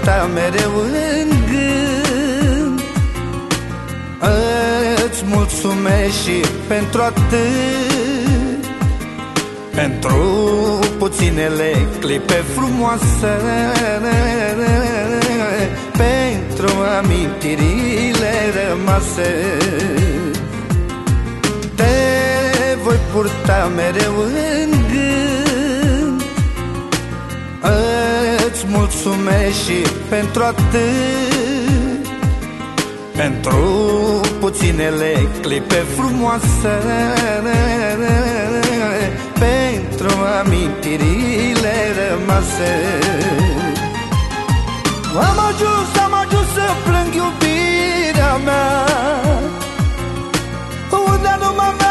[0.05, 2.81] Voi purta mereu în gând.
[5.05, 8.65] Îți mulțumesc și pentru atât.
[9.75, 13.37] Pentru puținele clipe frumoase.
[15.91, 18.33] Pentru amintirile
[18.69, 19.57] rămase.
[21.75, 21.83] Te
[22.83, 26.21] voi purta mereu în gând.
[27.61, 28.14] Îți
[28.67, 29.77] mulțumesc și
[30.09, 32.05] pentru atât.
[33.15, 33.57] Pentru
[34.39, 36.79] puținele clipe frumoase.
[39.33, 42.73] Pentru amintirile rămase.
[45.15, 48.83] Am ajuns, am ajuns să plâng iubirea mea.
[51.07, 51.84] Unde nu mă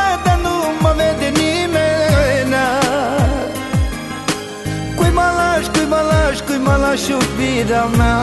[5.95, 8.23] mă lași, cui mă lași iubirea mea?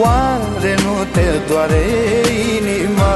[0.00, 1.82] Oare nu te doare
[2.56, 3.14] inima?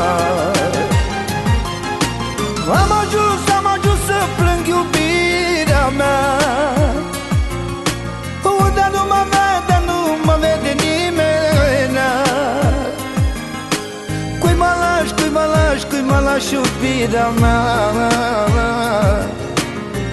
[2.81, 6.21] Am ajuns, am ajuns să plâng iubirea mea.
[8.59, 11.99] Unde nu mă vede, nu mă vede nimeni.
[14.41, 19.36] Cui mă lași, cui mă lași, cui mă lași aș iubi de-a mea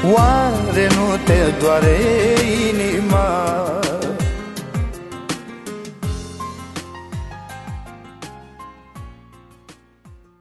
[0.04, 1.98] Oare nu te doare
[2.70, 3.64] inima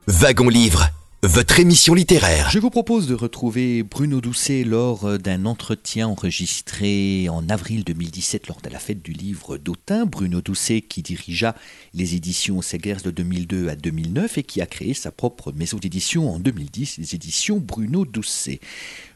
[0.05, 0.92] Wagon Livre,
[1.27, 2.49] votre émission littéraire.
[2.49, 8.47] Je vous propose de retrouver Bruno Doucet lors euh, d'un entretien enregistré en avril 2017
[8.47, 10.05] lors de la fête du livre d'Autun.
[10.05, 11.55] Bruno Doucet qui dirigea
[11.93, 16.29] les éditions Segers de 2002 à 2009 et qui a créé sa propre maison d'édition
[16.29, 18.59] en 2010, les éditions Bruno Doucet.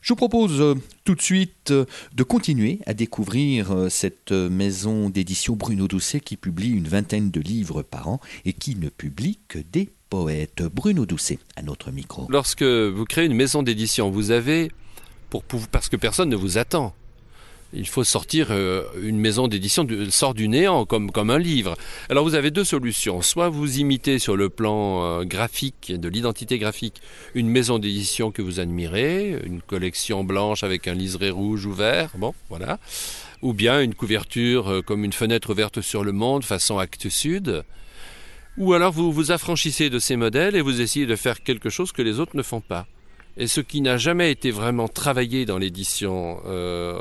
[0.02, 1.84] Je vous propose euh, tout de suite euh,
[2.16, 7.82] de continuer à découvrir cette maison d'édition Bruno Doucet qui publie une vingtaine de livres
[7.82, 10.64] par an et qui ne publie que des poètes.
[10.64, 12.28] Bruno Doucet, à notre micro.
[12.30, 14.72] Lorsque vous créez une maison d'édition, vous avez,
[15.72, 16.94] parce que personne ne vous attend,
[17.74, 21.76] il faut sortir euh, une maison d'édition sort du néant comme, comme un livre.
[22.10, 23.22] Alors vous avez deux solutions.
[23.22, 27.02] Soit vous imitez sur le plan euh, graphique, de l'identité graphique,
[27.36, 32.12] une maison d'édition que vous admirez, une collection blanche avec un liseré rouge ou vert,
[32.18, 32.80] bon, voilà.
[33.42, 37.64] Ou bien une couverture euh, comme une fenêtre ouverte sur le monde, façon acte sud.
[38.58, 41.92] Ou alors vous vous affranchissez de ces modèles et vous essayez de faire quelque chose
[41.92, 42.88] que les autres ne font pas.
[43.38, 46.98] Et ce qui n'a jamais été vraiment travaillé dans l'édition euh,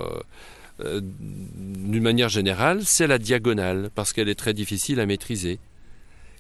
[0.81, 5.59] euh, d'une manière générale, c'est la diagonale, parce qu'elle est très difficile à maîtriser.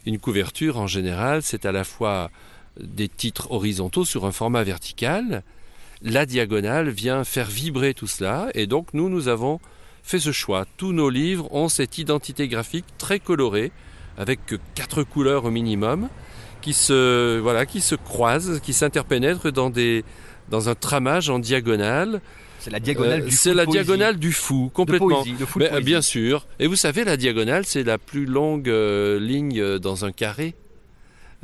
[0.04, 2.30] Une couverture, en général, c'est à la fois
[2.78, 5.42] des titres horizontaux sur un format vertical.
[6.02, 9.60] La diagonale vient faire vibrer tout cela, et donc nous, nous avons
[10.02, 10.66] fait ce choix.
[10.76, 13.72] Tous nos livres ont cette identité graphique très colorée,
[14.16, 14.40] avec
[14.74, 16.08] quatre couleurs au minimum,
[16.62, 20.04] qui se, voilà, qui se croisent, qui s'interpénètrent dans, des,
[20.48, 22.20] dans un tramage en diagonale.
[22.58, 23.78] C'est la diagonale Euh, du fou de la poésie.
[23.84, 25.08] diagonale du fou, De complètement.
[25.22, 26.46] poésie, de fou de Mais, euh, bien sûr.
[26.58, 30.54] Et vous savez, la diagonale, c'est la plus longue euh, ligne dans un carré.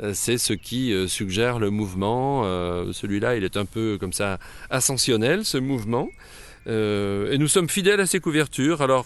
[0.01, 2.43] Euh, C'est ce qui suggère le mouvement.
[2.91, 6.09] Celui-là, il est un peu comme ça ascensionnel, ce mouvement.
[6.67, 8.81] Euh, et nous sommes fidèles à ces couvertures.
[8.81, 9.05] Alors,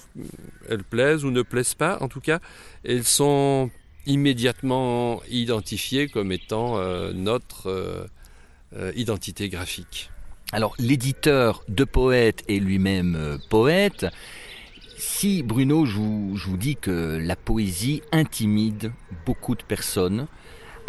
[0.69, 2.39] elles plaisent ou ne plaisent pas, en tout cas,
[2.83, 3.69] elles sont
[4.05, 10.11] immédiatement identifiées comme étant euh, notre euh, identité graphique.
[10.53, 14.05] Alors, l'éditeur de poète est lui-même poète.
[14.97, 18.91] Si, Bruno, je vous dis que la poésie intimide
[19.25, 20.27] beaucoup de personnes,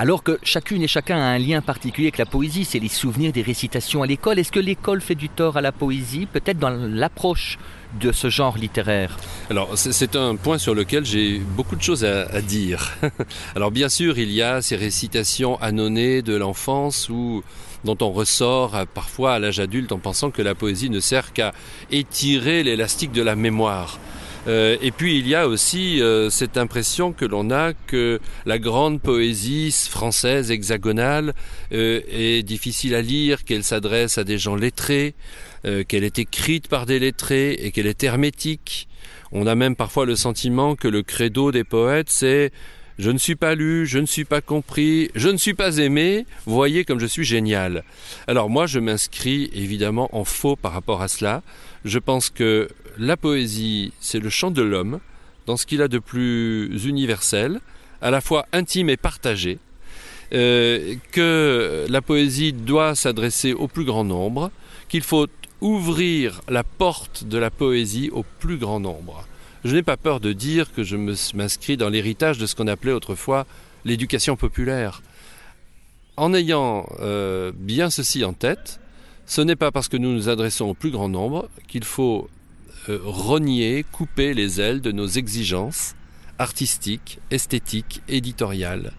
[0.01, 3.33] alors que chacune et chacun a un lien particulier avec la poésie, c'est les souvenirs
[3.33, 4.39] des récitations à l'école.
[4.39, 7.59] Est-ce que l'école fait du tort à la poésie, peut-être dans l'approche
[8.01, 9.17] de ce genre littéraire
[9.51, 12.93] Alors, c'est- un point sur lequel j'ai beaucoup de choses à, dire.
[13.57, 17.43] Alors, bien sûr, il y a ces récitations annonnées de l'enfance où
[17.85, 21.53] dont on ressort parfois à l'âge adulte en pensant que la poésie ne sert qu'à
[21.91, 23.99] étirer l'élastique de la mémoire.
[24.49, 28.59] Euh, et puis il y a aussi euh, cette impression que l'on a que la
[28.59, 31.35] grande poésie française hexagonale
[31.73, 35.15] euh, est difficile à lire, qu'elle s'adresse à des gens lettrés,
[35.89, 38.89] qu'elle est écrite par des lettrés et qu'elle est hermétique.
[39.33, 42.53] On a même parfois le sentiment que le credo des poètes, c'est
[42.99, 46.27] je ne suis pas lu, je ne suis pas compris, je ne suis pas aimé,
[46.47, 47.85] voyez comme je suis génial.
[48.27, 51.43] Alors moi, je m'inscris évidemment en faux par rapport à cela.
[51.85, 55.01] Je pense que la poésie, c'est le chant de l'homme,
[55.47, 57.61] dans ce qu'il a de plus universel,
[58.03, 59.59] à la fois intime et partagé,
[60.35, 64.51] euh, que la poésie doit s'adresser au plus grand nombre,
[64.89, 65.27] qu'il faut
[65.61, 69.27] ouvrir la porte de la poésie au plus grand nombre.
[69.65, 72.93] Je n'ai pas peur de dire que je m'inscris dans l'héritage de ce qu'on appelait
[72.93, 73.47] autrefois
[73.85, 75.03] l'éducation populaire.
[76.17, 78.81] En ayant euh, bien ceci en tête,
[79.27, 82.29] ce n'est pas parce que nous nous adressons au plus grand nombre qu'il faut
[82.89, 85.95] euh, renier, couper les ailes de nos exigences
[86.39, 88.93] artistiques, esthétiques, éditoriales.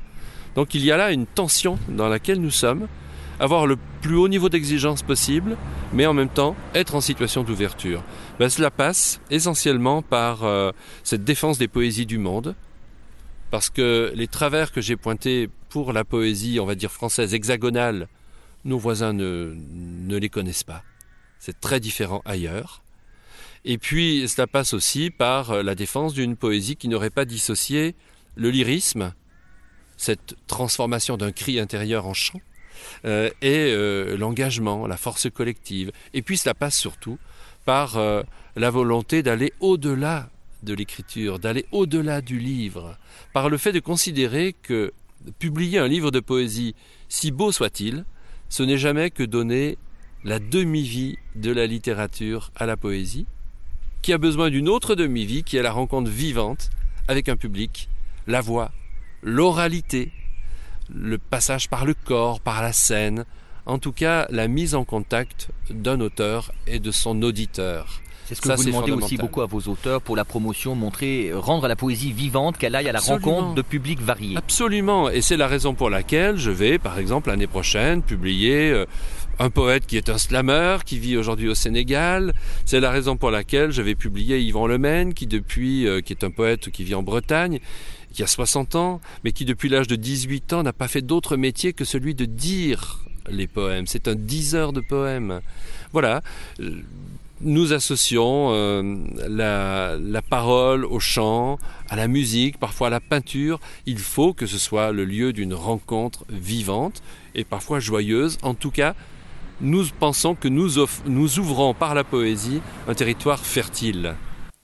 [0.55, 2.87] Donc il y a là une tension dans laquelle nous sommes,
[3.39, 5.57] avoir le plus haut niveau d'exigence possible,
[5.93, 8.03] mais en même temps être en situation d'ouverture.
[8.39, 10.71] Ben, cela passe essentiellement par euh,
[11.03, 12.55] cette défense des poésies du monde,
[13.51, 18.07] parce que les travers que j'ai pointés pour la poésie, on va dire française hexagonale,
[18.65, 20.83] nos voisins ne, ne les connaissent pas.
[21.39, 22.81] C'est très différent ailleurs.
[23.65, 27.95] Et puis, cela passe aussi par euh, la défense d'une poésie qui n'aurait pas dissocié
[28.35, 29.13] le lyrisme,
[29.97, 32.39] cette transformation d'un cri intérieur en chant,
[33.05, 35.91] euh, et euh, l'engagement, la force collective.
[36.13, 37.17] Et puis, cela passe surtout
[37.65, 37.99] par
[38.55, 40.31] la volonté d'aller au-delà
[40.63, 42.97] de l'écriture, d'aller au-delà du livre,
[43.31, 44.91] par le fait de considérer que
[45.37, 46.73] publier un livre de poésie,
[47.09, 48.05] si beau soit-il,
[48.47, 49.77] ce n'est jamais que donner
[50.23, 53.27] la demi-vie de la littérature à la poésie,
[54.01, 56.69] qui a besoin d'une autre demi-vie, qui est la rencontre vivante
[57.07, 57.89] avec un public,
[58.27, 58.71] la voix,
[59.23, 60.11] l'oralité,
[60.93, 63.25] le passage par le corps, par la scène,
[63.65, 68.01] en tout cas la mise en contact d'un auteur et de son auditeur.
[68.25, 71.31] C'est ce que Ça, vous demandez aussi beaucoup à vos auteurs pour la promotion, montrer,
[71.33, 74.37] rendre la poésie vivante, qu'elle aille à la rencontre de publics variés.
[74.37, 78.85] Absolument, et c'est la raison pour laquelle je vais, par exemple, l'année prochaine, publier euh,
[79.39, 82.33] un poète qui est un slammer, qui vit aujourd'hui au Sénégal.
[82.65, 86.25] C'est la raison pour laquelle je vais publier Yvan Lemaine, qui depuis, euh, qui est
[86.25, 87.59] un poète qui vit en Bretagne,
[88.13, 91.37] qui a 60 ans, mais qui depuis l'âge de 18 ans n'a pas fait d'autre
[91.37, 93.87] métier que celui de dire les poèmes.
[93.87, 95.39] C'est un diseur de poèmes.
[95.93, 96.21] Voilà.
[96.59, 96.81] Euh,
[97.41, 98.97] Nous associons euh,
[99.29, 101.57] la, la parole au chant,
[101.89, 103.61] à la musique, parfois à la peinture.
[103.85, 107.01] Il faut que ce soit le lieu d'une rencontre vivante
[107.35, 108.37] et parfois joyeuse.
[108.41, 108.93] En tout cas,
[109.61, 110.69] nous pensons que nous,
[111.05, 114.15] nous ouvrons par la poésie un territoire fertile.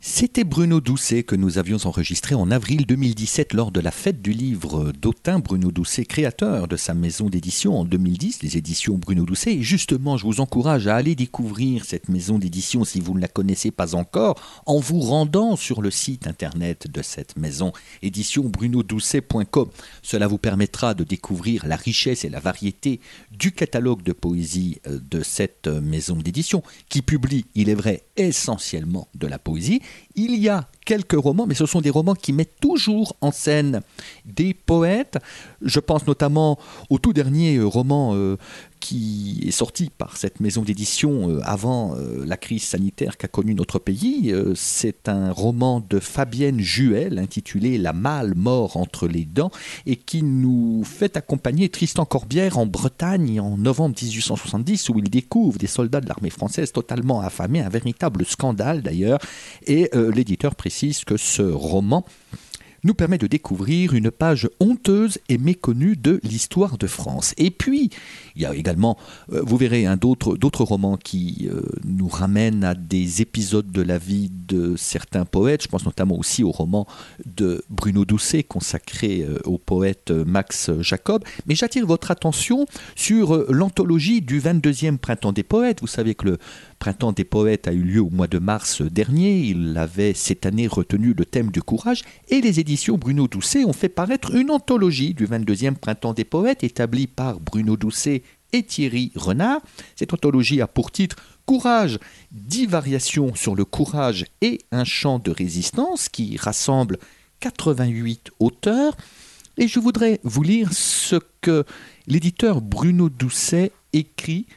[0.07, 4.33] C'était Bruno Doucet que nous avions enregistré en avril 2017 lors de la fête du
[4.33, 5.39] livre d'Autun.
[5.39, 9.55] Bruno Doucet, créateur de sa maison d'édition en 2010, les éditions Bruno Doucet.
[9.55, 13.27] Et justement, je vous encourage à aller découvrir cette maison d'édition si vous ne la
[13.27, 19.69] connaissez pas encore en vous rendant sur le site internet de cette maison, éditionbrunodoucet.com.
[20.03, 22.99] Cela vous permettra de découvrir la richesse et la variété
[23.31, 28.03] du catalogue de poésie euh, de cette euh, maison d'édition qui publie, il est vrai,
[28.17, 29.81] essentiellement de la poésie.
[30.15, 33.81] Il y a quelques romans, mais ce sont des romans qui mettent toujours en scène
[34.25, 35.17] des poètes.
[35.61, 36.57] Je pense notamment
[36.89, 38.37] au tout dernier roman euh,
[38.85, 43.55] qui est sorti par cette maison d'édition euh, avant euh, la crise sanitaire qu'a connue
[43.55, 44.31] notre pays.
[44.31, 49.49] Euh, C'est un roman de Fabienne Juel intitulé La mâle mort entre les dents
[49.87, 55.57] et qui nous fait accompagner Tristan Corbière en Bretagne en novembre 1870 où il découvre
[55.57, 59.17] des soldats de l'armée française totalement affamés, un véritable scandale d'ailleurs.
[59.65, 62.05] Et l'éditeur précise que ce roman
[62.85, 67.33] nous permet de découvrir une page honteuse et méconnue de l'histoire de France.
[67.37, 67.89] Et puis,
[68.35, 68.97] il y a également,
[69.33, 73.97] euh, vous verrez, hein, d'autres romans qui euh, nous ramènent à des épisodes de la
[73.97, 75.63] vie de certains poètes.
[75.63, 76.85] Je pense notamment aussi au roman
[77.25, 81.23] de Bruno Doucet consacré euh, au poète Max Jacob.
[81.47, 85.81] Mais j'attire votre attention sur l'anthologie du 22e Printemps des Poètes.
[85.81, 86.37] Vous savez que le
[86.79, 89.39] Printemps des Poètes a eu lieu au mois de mars dernier.
[89.39, 93.73] Il avait cette année retenu le thème du courage et les éditions Bruno Doucet ont
[93.73, 98.23] fait paraître une anthologie du 22e Printemps des Poètes établie par Bruno Doucet
[98.53, 99.61] et Thierry Renard.
[99.95, 101.99] Cette anthologie a pour titre Courage,
[102.31, 106.97] 10 variations sur le courage et un chant de résistance qui rassemble
[107.41, 108.95] 88 auteurs.
[109.57, 111.63] Et je voudrais vous lire ce que
[112.07, 114.47] l'éditeur Bruno Doucet écrit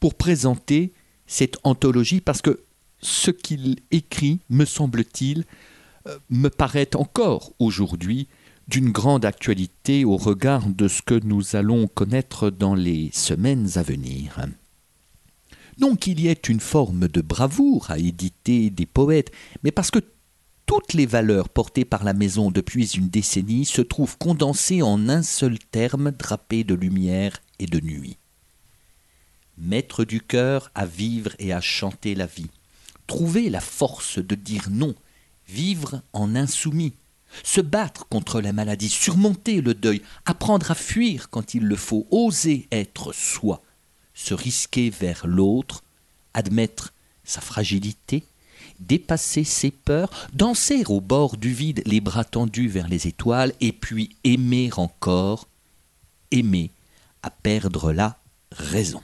[0.00, 0.92] pour présenter
[1.26, 2.64] cette anthologie parce que
[3.00, 5.44] ce qu'il écrit, me semble-t-il,
[6.06, 8.28] euh, me paraît encore aujourd'hui
[8.68, 13.82] d'une grande actualité au regard de ce que nous allons connaître dans les semaines à
[13.82, 14.46] venir.
[15.78, 19.98] Non qu'il y ait une forme de bravoure à éditer des poètes, mais parce que
[20.66, 25.22] toutes les valeurs portées par la maison depuis une décennie se trouvent condensées en un
[25.22, 28.16] seul terme drapé de lumière et de nuit.
[29.58, 32.50] Mettre du cœur à vivre et à chanter la vie.
[33.06, 34.94] Trouver la force de dire non.
[35.48, 36.94] Vivre en insoumis.
[37.42, 38.88] Se battre contre la maladie.
[38.88, 40.02] Surmonter le deuil.
[40.26, 42.06] Apprendre à fuir quand il le faut.
[42.10, 43.62] Oser être soi.
[44.14, 45.84] Se risquer vers l'autre.
[46.32, 46.92] Admettre
[47.22, 48.24] sa fragilité.
[48.80, 50.10] Dépasser ses peurs.
[50.32, 53.52] Danser au bord du vide, les bras tendus vers les étoiles.
[53.60, 55.46] Et puis aimer encore.
[56.32, 56.70] Aimer
[57.22, 58.18] à perdre la
[58.50, 59.00] raison.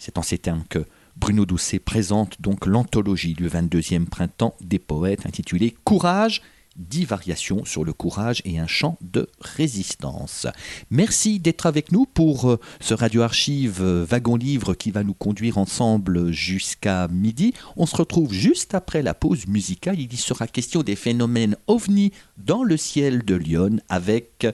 [0.00, 0.86] C'est en ces termes que
[1.16, 6.40] Bruno Doucet présente donc l'anthologie du 22e printemps des poètes intitulée Courage,
[6.76, 10.46] dix variations sur le courage et un chant de résistance.
[10.90, 15.12] Merci d'être avec nous pour euh, ce radio archive euh, wagon livre qui va nous
[15.12, 17.52] conduire ensemble jusqu'à midi.
[17.76, 20.00] On se retrouve juste après la pause musicale.
[20.00, 24.46] Il y sera question des phénomènes ovni dans le ciel de Lyon avec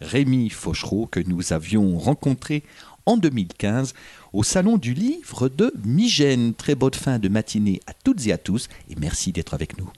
[0.00, 2.62] Rémi Fauchereau que nous avions rencontré
[3.06, 3.94] en 2015
[4.32, 6.54] au Salon du Livre de Migène.
[6.54, 9.90] Très bonne fin de matinée à toutes et à tous et merci d'être avec nous.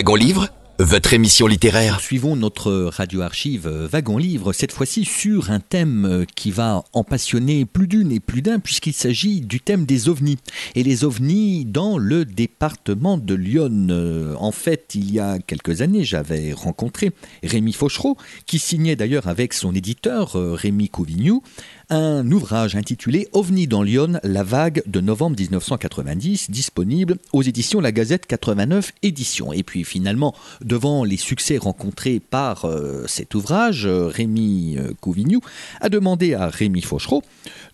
[0.00, 0.48] Wagon Livre,
[0.78, 2.00] votre émission littéraire.
[2.00, 6.84] Suivons notre radio archive euh, Wagon Livre, cette fois-ci sur un thème euh, qui va
[6.94, 10.38] en passionner plus d'une et plus d'un, puisqu'il s'agit du thème des ovnis.
[10.74, 13.88] Et les ovnis dans le département de Lyon.
[13.90, 19.28] Euh, En fait, il y a quelques années, j'avais rencontré Rémi Fauchereau, qui signait d'ailleurs
[19.28, 21.42] avec son éditeur, Rémi Couvignou,
[21.90, 27.90] un ouvrage intitulé OVNI dans Lyon, la vague de novembre 1990, disponible aux éditions La
[27.90, 29.52] Gazette 89 éditions.
[29.52, 35.40] Et puis finalement, devant les succès rencontrés par euh, cet ouvrage, euh, Rémi euh, Couvignou
[35.80, 37.24] a demandé à Rémi Fauchereau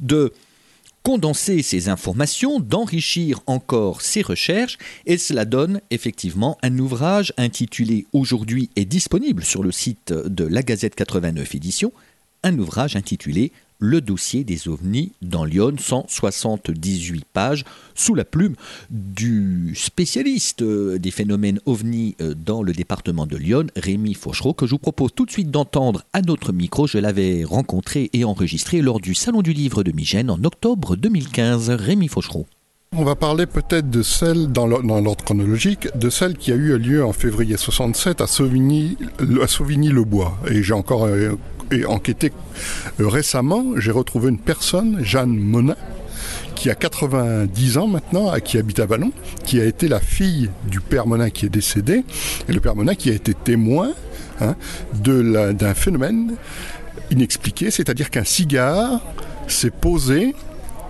[0.00, 0.32] de
[1.02, 8.70] condenser ses informations, d'enrichir encore ses recherches, et cela donne effectivement un ouvrage intitulé aujourd'hui
[8.74, 11.92] est disponible sur le site de la Gazette 89 éditions,
[12.42, 17.64] un ouvrage intitulé Le dossier des ovnis dans Lyon, 178 pages,
[17.94, 18.54] sous la plume
[18.90, 24.66] du spécialiste euh, des phénomènes ovnis euh, dans le département de Lyon, Rémi Fauchereau, que
[24.66, 26.86] je vous propose tout de suite d'entendre à notre micro.
[26.86, 31.70] Je l'avais rencontré et enregistré lors du Salon du Livre de Migène en octobre 2015.
[31.70, 32.46] Rémi Fauchereau.
[32.92, 36.54] On va parler peut-être de celle, dans l'or- dans l'ordre chronologique, de celle qui a
[36.54, 38.96] eu lieu en février 67 à Sauvigny,
[39.42, 40.38] à Sauvigny-le-Bois.
[40.50, 41.32] Et j'ai encore euh,
[41.70, 42.32] et enquêté
[43.00, 45.76] euh, récemment, j'ai retrouvé une personne, Jeanne Monin,
[46.54, 49.12] qui a 90 ans maintenant, qui habite à Vallon,
[49.44, 52.04] qui a été la fille du père Monin qui est décédé,
[52.48, 53.92] et le père Monin qui a été témoin
[54.40, 54.54] hein,
[54.94, 56.34] d'un phénomène
[57.10, 59.00] inexpliqué, c'est-à-dire qu'un cigare
[59.46, 60.34] s'est posé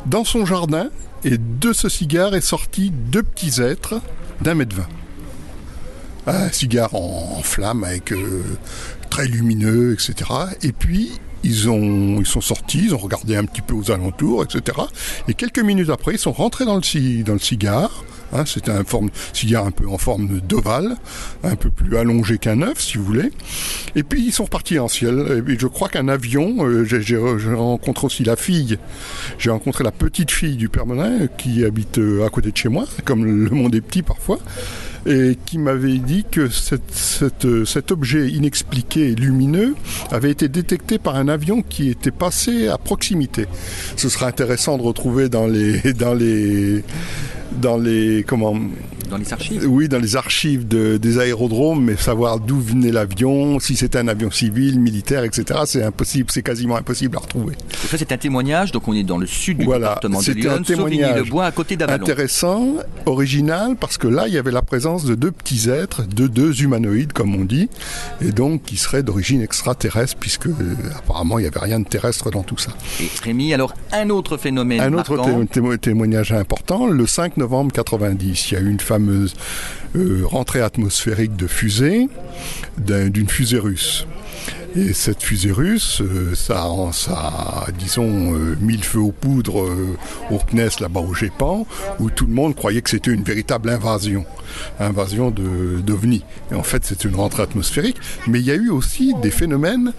[0.07, 0.89] dans son jardin
[1.25, 4.01] et de ce cigare est sorti deux petits êtres
[4.41, 4.89] d'un mètre vingt.
[6.27, 8.43] Un cigare en, flamme avec euh,
[9.11, 10.31] très lumineux, etc.
[10.63, 11.13] Et puis
[11.45, 14.77] ils ont ils sont sortis, ils ont regardé un petit peu aux alentours, etc.
[15.29, 18.05] Et quelques minutes après, ils sont rentrés dans le cigare.
[18.33, 20.97] Hein, C'était un forme, cigare un peu en forme d'ovale,
[21.45, 23.31] un peu plus allongé qu'un œuf, si vous voulez.
[23.95, 25.45] Et puis ils sont repartis en ciel.
[25.47, 28.79] Et je crois qu'un avion, euh, j'ai j'ai re- j'ai rencontré aussi la fille,
[29.39, 32.69] j'ai rencontré la petite fille du Père Monin qui habite euh, à côté de chez
[32.69, 34.41] moi, comme le monde est petit parfois,
[35.07, 39.75] et qui m'avait dit que cet objet inexpliqué et lumineux
[40.11, 43.47] avait été détecté par un avion qui était passé à proximité.
[43.97, 46.83] Ce sera intéressant de retrouver dans les dans les
[47.61, 48.57] dans les comment
[49.11, 53.59] Dans les archives oui, dans les archives de- des aérodromes, mais savoir d'où venait l'avion,
[53.61, 57.55] si c'était un avion civil, militaire, etc., c'est impossible, c'est quasiment impossible à retrouver.
[57.85, 58.73] Et ça, c'est un témoignage.
[58.73, 61.45] Donc, on est dans le sud du Voilà, département de c'était un Lyon, témoignage Sauvigny-le-Bois,
[61.47, 62.03] à côté d'Avalon.
[62.03, 62.75] Intéressant,
[63.07, 66.63] original, parce que là, il y avait la présence de deux petits êtres, de deux
[66.63, 67.69] humanoïdes, comme on dit,
[68.21, 70.53] et donc qui seraient d'origine extraterrestre, puisque euh,
[70.99, 72.73] apparemment, il n'y avait rien de terrestre dans tout ça.
[73.01, 75.45] Et Rémi, alors, un autre phénomène Un autre marquant.
[75.47, 79.35] té- témo- témoignage important, le 5 novembre 90, il y a eu une fameuse
[79.95, 82.09] euh, rentrée atmosphérique de fusée,
[82.79, 84.07] d'un- d'une fusée russe.
[84.77, 89.63] Et cette fusée russe, euh, ça, a- ça disons, euh, mis le feu aux poudres
[89.65, 89.97] euh,
[90.31, 91.67] au CNES, là-bas au GEPAN,
[91.99, 94.25] où tout le monde croyait que c'était une véritable invasion,
[94.79, 96.25] invasion d'OVNI.
[96.51, 97.97] Et en fait, c'était une rentrée atmosphérique.
[98.27, 99.93] Mais il y a eu aussi des phénomènes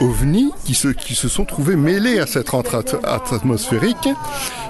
[0.00, 4.08] OVNI qui se, qui se sont trouvés mêlés à cette rentrée at- at- atmosphérique.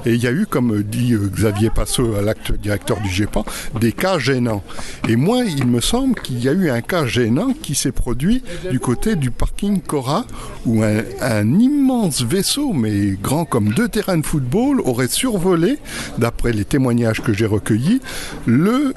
[0.05, 3.45] Et il y a eu, comme dit euh, Xavier Passot, l'actuel directeur du GEPAN,
[3.81, 4.65] des cas gênants.
[5.09, 8.43] Et moi, il me semble qu'il y a eu un cas gênant qui s'est produit
[8.71, 10.27] du côté du parking Cora,
[10.67, 15.79] où un, immense vaisseau, mais grand comme deux terrains de football, aurait survolé,
[16.19, 18.01] d'après les témoignages que j'ai recueillis,
[18.47, 18.93] le,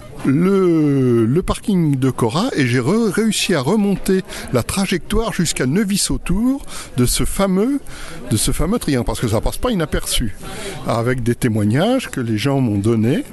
[1.45, 6.65] parking de Cora, et j'ai réussi à remonter la trajectoire jusqu'à Nevis-autour
[6.97, 7.79] de ce fameux
[8.31, 10.35] de ce fameux triangle, parce que ça passe pas inaperçu,
[10.87, 13.23] avec des témoignages que les gens m'ont donnés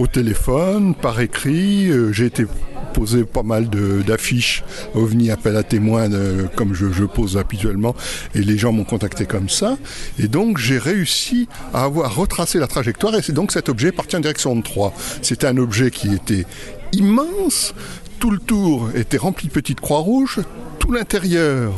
[0.00, 1.90] au téléphone, par écrit.
[1.90, 2.46] euh, J'ai été
[2.94, 3.68] posé pas mal
[4.04, 7.94] d'affiches OVNI appel à témoins euh, comme je, pose habituellement
[8.34, 9.78] et les gens m'ont contacté comme ça
[10.18, 14.16] et donc j'ai réussi à avoir retracé la trajectoire et c'est donc cet objet parti
[14.16, 14.92] en direction de Troyes.
[15.22, 16.46] C'était un objet qui était
[16.92, 17.74] immense,
[18.18, 20.40] tout le tour était rempli de petites croix rouges,
[20.80, 21.72] tout l'intérieur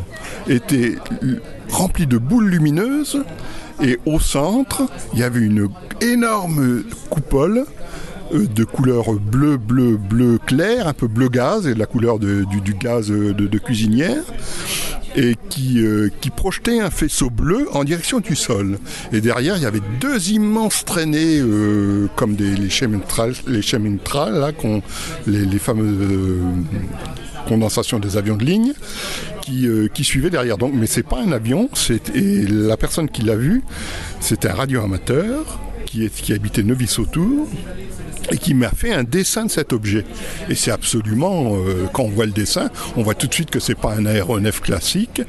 [0.49, 0.95] était
[1.69, 3.23] rempli de boules lumineuses
[3.83, 5.69] et au centre, il y avait une
[6.01, 7.67] énorme coupole
[8.33, 13.11] de couleur bleu, bleu, bleu clair, un peu bleu gaz, et la couleur du, gaz
[13.11, 14.23] euh, de, cuisinière,
[15.17, 18.79] et qui, euh, qui projetait un faisceau bleu en direction du sol.
[19.13, 24.53] Et derrière, il y avait deux immenses traînées, euh, comme les chemtrails, les là,
[25.27, 26.41] les, fameuses euh,
[27.47, 28.73] condensations des avions de ligne,
[29.43, 30.57] qui, euh, qui suivaient derrière.
[30.57, 31.69] Donc, mais c'est pas un avion,
[32.15, 33.63] et la personne qui l'a vu,
[34.21, 37.49] c'était un radioamateur qui, est, qui habitait Nevis-Autour
[38.31, 40.05] et qui m'a fait un dessin de cet objet.
[40.49, 43.61] Et c'est absolument, euh, quand on voit le dessin, on voit tout de suite que
[43.61, 45.23] c'est pas un aéronef classique,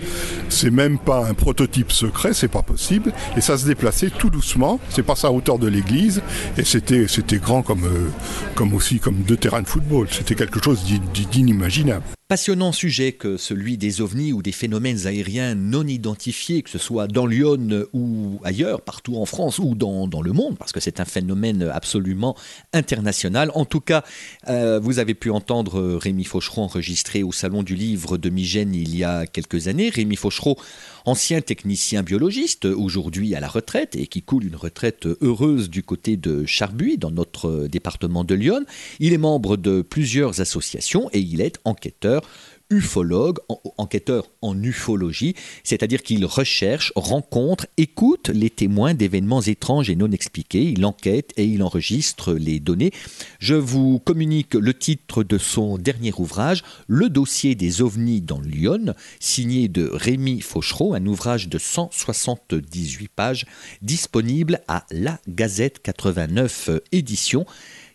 [0.49, 3.13] c'est même pas un prototype secret, c'est pas possible.
[3.37, 6.21] Et ça se déplaçait tout doucement, c'est pas à hauteur de l'église,
[6.57, 8.09] et c'était c'était grand comme euh,
[8.55, 10.07] comme aussi comme deux terrains de football.
[10.11, 10.83] C'était quelque chose
[11.31, 12.03] d'inimaginable.
[12.29, 17.05] Passionnant sujet que celui des ovnis ou des phénomènes aériens non identifiés, que ce soit
[17.07, 20.99] dans Lyon ou ailleurs, partout en France ou dans, dans le monde, parce que c'est
[20.99, 22.35] un phénomène absolument
[22.83, 23.49] international.
[23.55, 24.03] En tout cas,
[24.49, 28.93] euh, vous avez pu entendre Rémi Fauchereau enregistrer au Salon du Livre de Migène il
[28.93, 29.89] y a quelques années.
[29.89, 30.57] Rémi Fauchereau,
[31.05, 36.17] ancien technicien biologiste, aujourd'hui à la retraite et qui coule une retraite heureuse du côté
[36.17, 38.65] de Charbuy, dans notre département de Lyon.
[38.99, 42.21] Il est membre de plusieurs associations et il est enquêteur
[42.69, 43.37] ufologue,
[43.77, 50.63] enquêteur en ufologie, c'est-à-dire qu'il recherche, rencontre, écoute les témoins d'événements étranges et non expliqués,
[50.63, 52.91] il enquête et il enregistre les données.
[53.39, 58.93] Je vous communique le titre de son dernier ouvrage, Le dossier des ovnis dans Lyon,
[59.19, 63.45] signé de Rémi Fauchereau, un ouvrage de 178 pages,
[63.81, 67.45] disponible à La Gazette 89 édition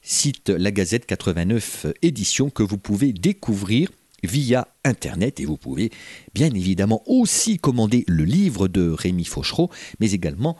[0.03, 3.91] site La Gazette 89 édition que vous pouvez découvrir
[4.23, 5.91] via Internet et vous pouvez
[6.35, 10.57] bien évidemment aussi commander le livre de Rémi Fauchereau, mais également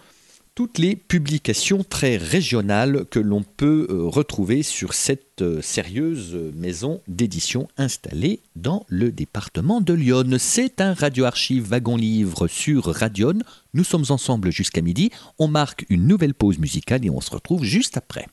[0.59, 7.01] toutes les publications très régionales que l'on peut euh, retrouver sur cette euh, sérieuse maison
[7.07, 10.37] d'édition installée dans le département de Lyon.
[10.41, 13.39] C'est un radio-archive wagon-livre sur Radion.
[13.73, 15.13] Nous sommes ensemble jusqu'à midi.
[15.39, 18.27] On marque une nouvelle pause musicale et on se retrouve juste après.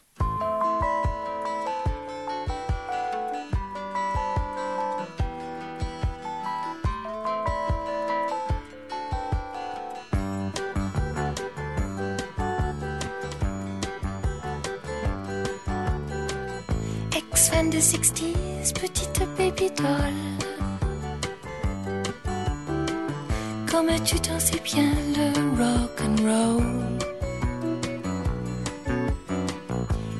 [17.66, 20.14] Ex-fan des 60s, petite baby doll.
[23.70, 26.64] Comme tu t'en sais bien le rock and roll.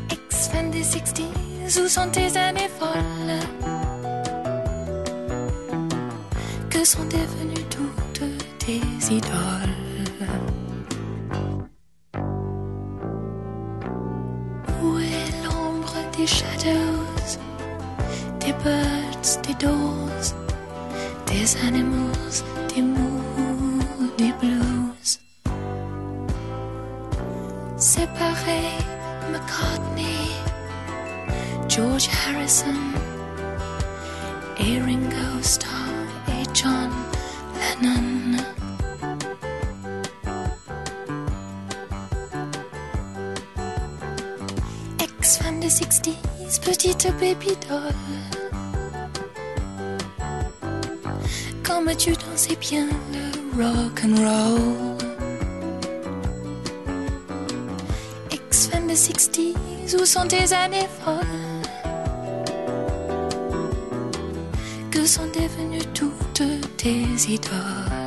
[0.10, 3.40] Ex-fan des 60s, où sont tes années folles?
[6.70, 8.82] Que sont devenues toutes tes
[9.12, 10.55] idoles?
[19.60, 20.34] Doors,
[21.28, 22.44] des animals,
[22.74, 25.20] des moody blues?
[27.78, 28.78] Séparés,
[29.32, 30.32] McCartney,
[31.68, 32.82] George Harrison,
[34.60, 35.72] et Ringo Starr
[36.30, 36.90] et John
[37.82, 38.38] Lennon.
[45.00, 48.45] Ex-fan des 60s, petite baby doll.
[51.86, 54.98] Comme tu dansais bien le rock and roll.
[58.32, 61.22] Ex-fan des 60s, où sont tes années folles?
[64.90, 66.42] Que sont devenues toutes
[66.78, 68.05] tes idoles?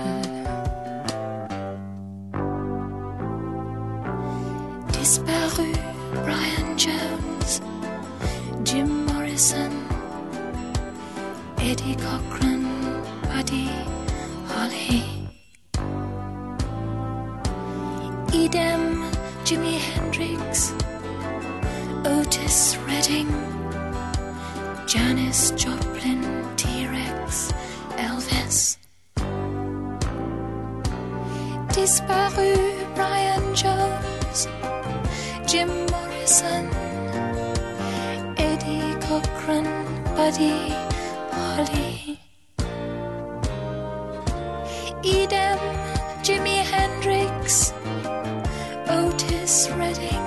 [49.49, 50.27] Otis Redding,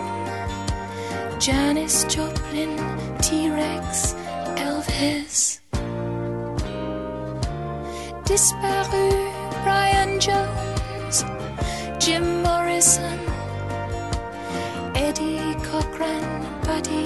[1.40, 2.76] Janis Joplin,
[3.20, 4.16] T-Rex,
[4.58, 5.60] Elvis.
[8.26, 9.12] Disparu
[9.62, 11.24] Brian Jones,
[12.04, 13.20] Jim Morrison,
[14.96, 16.26] Eddie Cochran,
[16.64, 17.06] Buddy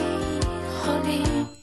[0.84, 1.55] Holly.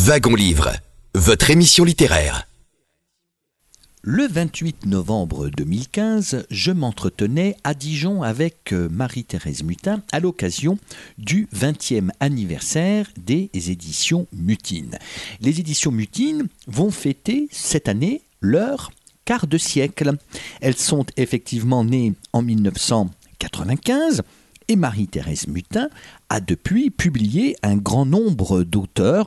[0.00, 0.70] Wagon Livre,
[1.14, 2.46] votre émission littéraire.
[4.02, 10.78] Le 28 novembre 2015, je m'entretenais à Dijon avec euh, Marie-Thérèse Mutin à l'occasion
[11.18, 14.98] du 20e anniversaire des éditions Mutine.
[15.40, 18.92] Les éditions Mutine vont fêter cette année leur
[19.24, 20.12] quart de siècle.
[20.60, 24.22] Elles sont effectivement nées en 1995
[24.68, 25.88] et Marie-Thérèse Mutin
[26.28, 29.26] a depuis publié un grand nombre d'auteurs,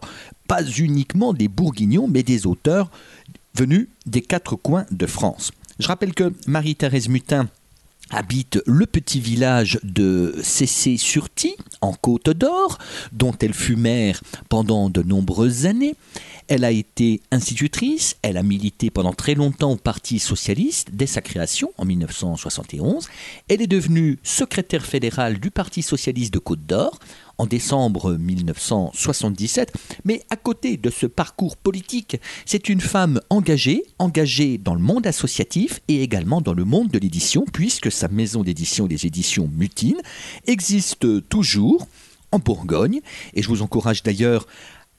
[0.52, 2.92] pas uniquement des bourguignons, mais des auteurs
[3.56, 5.54] venus des quatre coins de France.
[5.80, 7.48] Je rappelle que Marie-Thérèse Mutin
[8.10, 12.80] habite le petit village de Cessé-sur-Ty, en Côte d'Or,
[13.14, 15.96] dont elle fut mère pendant de nombreuses années.
[16.50, 21.22] Elle a été institutrice, elle a milité pendant très longtemps au Parti socialiste dès sa
[21.22, 23.08] création en 1971.
[23.48, 27.00] Elle est devenue secrétaire fédérale du Parti socialiste de Côte d'Or
[27.42, 29.74] en décembre 1977.
[30.06, 35.08] Mais à côté de ce parcours politique, c'est une femme engagée, engagée dans le monde
[35.08, 40.00] associatif et également dans le monde de l'édition, puisque sa maison d'édition, les éditions Mutine,
[40.46, 41.88] existe toujours
[42.32, 43.00] en Bourgogne.
[43.34, 44.46] Et je vous encourage d'ailleurs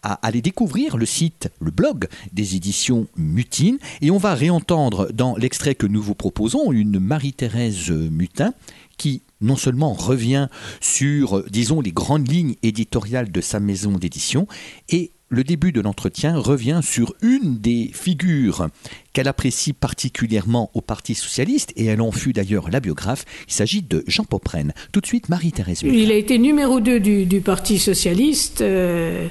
[0.03, 3.79] à aller découvrir le site, le blog des éditions Mutine.
[4.01, 8.53] Et on va réentendre dans l'extrait que nous vous proposons une Marie-Thérèse Mutin
[8.99, 10.49] qui non seulement revient
[10.81, 14.47] sur, disons, les grandes lignes éditoriales de sa maison d'édition,
[14.89, 18.69] et le début de l'entretien revient sur une des figures
[19.15, 23.25] qu'elle apprécie particulièrement au Parti socialiste, et elle en fut d'ailleurs la biographe.
[23.49, 24.75] Il s'agit de Jean Popren.
[24.93, 25.81] Tout de suite, Marie-Thérèse.
[25.85, 28.61] Il a été numéro 2 du, du Parti socialiste.
[28.61, 29.29] Euh,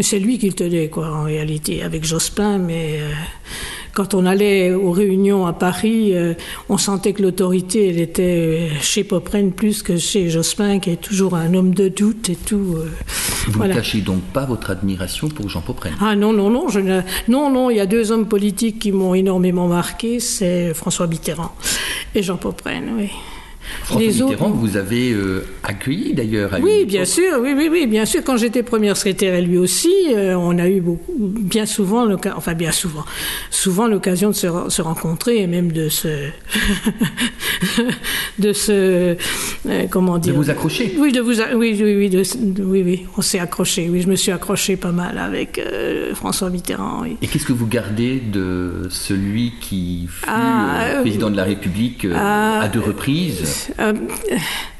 [0.00, 3.00] c'est lui qui le tenait, quoi, en réalité, avec Jospin, mais.
[3.00, 3.12] Euh,
[3.94, 6.34] quand on allait aux réunions à Paris, euh,
[6.68, 11.34] on sentait que l'autorité, elle était chez Popren plus que chez Jospin, qui est toujours
[11.34, 12.74] un homme de doute et tout.
[12.76, 12.90] euh,
[13.46, 13.74] Vous voilà.
[13.74, 15.92] ne cachez donc pas votre admiration pour Jean Popren?
[16.00, 17.00] Ah non, non, non, je ne...
[17.28, 21.52] non, non, il y a deux hommes politiques qui m'ont énormément marqué, c'est François Mitterrand
[22.14, 23.10] et Jean Popren, oui.
[23.84, 28.04] François Les Mitterrand, vous avez euh, accueilli d'ailleurs Oui, bien sûr, oui, oui, oui, bien
[28.04, 28.22] sûr.
[28.24, 32.54] Quand j'étais première secrétaire et lui aussi, euh, on a eu beaucoup, bien souvent, enfin
[32.54, 33.04] bien souvent,
[33.50, 36.08] souvent l'occasion de se, re- se rencontrer et même de se,
[38.38, 39.16] de se,
[39.66, 42.64] euh, comment De dire, vous accrocher oui, de vous, a- oui, oui, oui, de- de-
[42.64, 43.88] oui, oui, on s'est accroché.
[43.90, 45.60] Oui, je me suis accroché pas mal avec
[46.14, 47.00] François Mitterrand.
[47.02, 47.16] Oui.
[47.22, 52.60] Et qu'est-ce que vous gardez de celui qui fut Ah, président de la République ah,
[52.60, 53.42] à deux reprises?
[53.78, 53.92] Euh,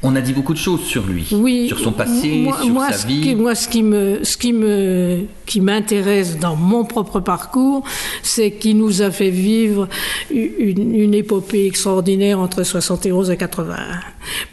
[0.01, 2.91] On a dit beaucoup de choses sur lui, oui, sur son passé, moi, sur moi,
[2.91, 3.21] sa vie.
[3.21, 7.83] Qui, moi, ce qui me, ce qui me, qui m'intéresse dans mon propre parcours,
[8.21, 9.87] c'est qu'il nous a fait vivre
[10.31, 13.75] une, une épopée extraordinaire entre 71 et 81.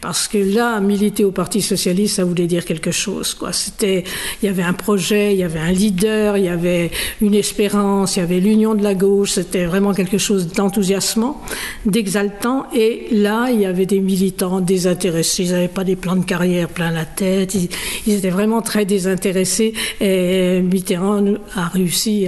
[0.01, 3.35] Parce que là, militer au Parti socialiste, ça voulait dire quelque chose.
[3.35, 3.53] Quoi.
[3.53, 4.05] C'était,
[4.43, 6.91] il y avait un projet, il y avait un leader, il y avait
[7.21, 9.33] une espérance, il y avait l'union de la gauche.
[9.33, 11.41] C'était vraiment quelque chose d'enthousiasmant,
[11.87, 12.67] d'exaltant.
[12.75, 15.45] Et là, il y avait des militants désintéressés.
[15.45, 17.55] Ils n'avaient pas des plans de carrière plein la tête.
[17.55, 19.73] Ils, étaient vraiment très désintéressés.
[20.01, 22.27] Et Mitterrand a réussi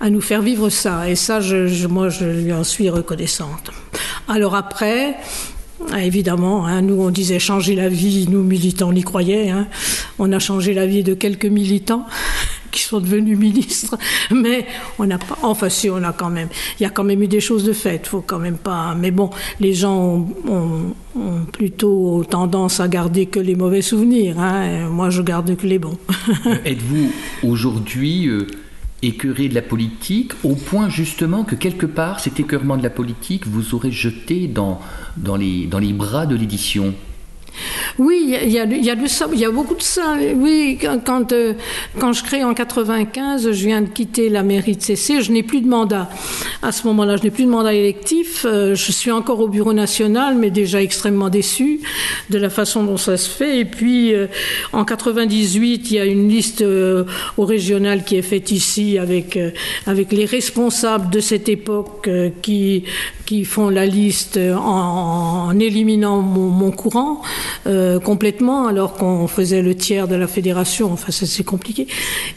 [0.00, 1.10] à, nous faire vivre ça.
[1.10, 3.70] Et ça, je, moi, je lui en suis reconnaissante.
[4.28, 5.16] Alors après,
[5.98, 9.48] Évidemment, hein, nous on disait changer la vie, nous militants on y croyait.
[9.48, 9.66] hein.
[10.18, 12.04] On a changé la vie de quelques militants
[12.70, 13.96] qui sont devenus ministres,
[14.30, 14.66] mais
[14.98, 15.38] on n'a pas.
[15.42, 16.48] Enfin, si on a quand même.
[16.78, 18.06] Il y a quand même eu des choses de faites.
[18.06, 18.94] Faut quand même pas.
[18.94, 20.94] Mais bon, les gens ont,
[21.52, 24.38] plutôt tendance à garder que les mauvais souvenirs.
[24.38, 24.88] hein.
[24.88, 25.98] Moi, je garde que les bons.
[26.64, 27.10] Êtes-vous
[27.42, 28.46] aujourd'hui euh,
[29.02, 33.46] écœuré de la politique au point justement que quelque part cet écœurement de la politique
[33.46, 34.80] vous aurait jeté dans,
[35.16, 36.94] dans, les, dans les bras de l'édition?
[37.98, 40.16] Oui, il y a, beaucoup de ça.
[40.34, 41.54] Oui, quand, quand, euh,
[41.94, 45.60] je crée en 95, je viens de quitter la mairie de CC, je n'ai plus
[45.60, 46.08] de mandat.
[46.62, 48.44] À ce moment-là, je n'ai plus de mandat électif.
[48.44, 51.80] euh, je suis encore au bureau national, mais déjà extrêmement déçu
[52.30, 53.60] de la façon dont ça se fait.
[53.60, 54.26] Et puis, euh,
[54.72, 56.64] en 98, il y a une liste
[57.36, 59.38] au régional qui est faite ici avec,
[59.86, 62.08] avec les responsables de cette époque
[62.42, 62.84] qui,
[63.26, 67.22] qui font la liste en, en éliminant mon courant
[67.66, 70.92] euh, complètement, alors qu'on faisait le tiers de la fédération.
[70.92, 71.86] Enfin, c'est compliqué.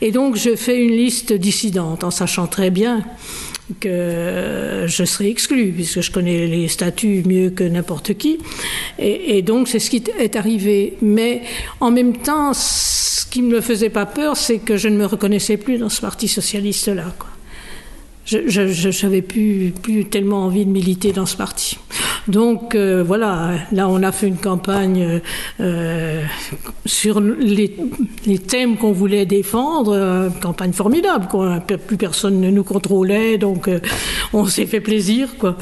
[0.02, 3.04] Et donc, je fais une liste dissidente, en sachant très bien
[3.80, 8.40] que je serai exclu, puisque je connais les statuts mieux que n'importe qui.
[9.00, 10.98] Et, donc, c'est ce qui est arrivé.
[11.02, 11.44] Mais
[11.80, 15.06] en même temps, ce qui ne me faisait pas peur, c'est que je ne me
[15.06, 17.14] reconnaissais plus dans ce parti socialiste-là.
[18.26, 19.74] Je n'avais plus,
[20.10, 21.78] tellement envie de militer dans ce parti.
[22.28, 25.22] Donc euh, voilà, là on a fait une campagne
[25.60, 26.24] euh,
[26.86, 27.76] sur les,
[28.48, 31.60] thèmes qu'on voulait défendre, euh, campagne formidable, quoi.
[31.60, 33.80] plus personne ne nous contrôlait, donc euh,
[34.32, 35.58] on s'est fait plaisir, quoi.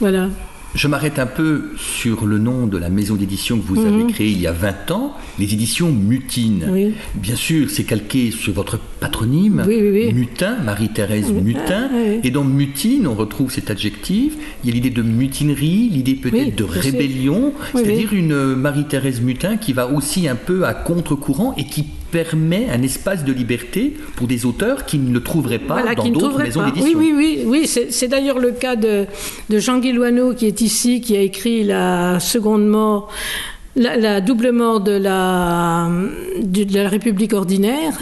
[0.00, 0.28] Voilà.
[0.74, 4.30] Je m'arrête un peu sur le nom de la maison d'édition que vous avez créée
[4.30, 6.66] il y a 20 ans, les éditions Mutine.
[6.68, 6.94] Oui.
[7.14, 10.12] Bien sûr, c'est calqué sur votre patronyme, Oui, oui, oui.
[10.12, 11.90] Mutin, Marie-Thérèse Mutin.
[11.94, 12.20] oui.
[12.24, 14.34] Et dans Mutine, on retrouve cet adjectif.
[14.64, 19.56] Il y a l'idée de mutinerie, l'idée peut-être de rébellion, c'est-à-dire une euh, Marie-Thérèse Mutin
[19.56, 24.28] qui va aussi un peu à contre-courant et qui permet un espace de liberté pour
[24.28, 26.96] des auteurs qui ne le trouveraient pas Voilà, dans d'autres maisons d'édition.
[26.96, 27.86] Oui, oui, oui, oui.
[27.90, 29.06] C'est, d'ailleurs le cas de,
[29.50, 33.08] de Jean Guillouaneau qui est ici, qui a écrit la seconde mort.
[33.76, 35.90] La, la double mort de la,
[36.40, 37.94] de, de la République ordinaire,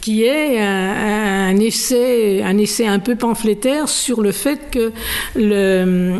[0.00, 4.90] qui est un, un essai, un essai un peu pamphlétaire sur le fait que
[5.36, 6.14] le,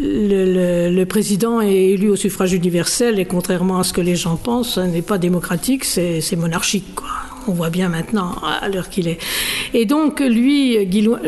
[0.00, 4.74] le, président est élu au suffrage universel et contrairement à ce que les gens pensent,
[4.74, 6.86] ce n'est pas démocratique, c'est monarchique.
[7.48, 9.18] On voit bien maintenant à l'heure qu'il est.
[9.72, 10.76] Et donc lui,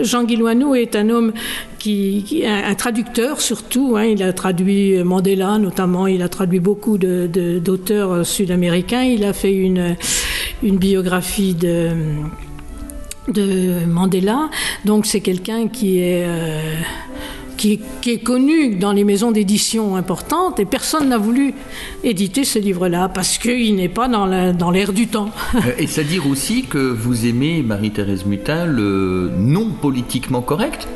[0.03, 1.33] Jean Guillouaneau est un homme
[1.79, 3.95] qui, un, traducteur surtout.
[3.97, 4.05] hein.
[4.05, 6.09] il a traduit Mandela notamment.
[6.09, 9.05] Il a traduit beaucoup d'auteurs sud-américains.
[9.05, 9.97] Il a fait une
[10.63, 11.91] biographie de
[13.29, 14.51] de Mandela.
[14.85, 16.81] Donc c'est quelqu'un qui est euh,
[17.59, 21.53] qui, est- qui est connu dans les maisons d'édition importantes et personne n'a voulu
[22.05, 25.29] éditer ce livre-là parce qu'il n'est pas dans la- dans l'air du temps.
[25.57, 30.89] Euh, Et c'est-à-dire aussi que vous aimez, Marie-Thérèse Mutin, le non politiquement correct?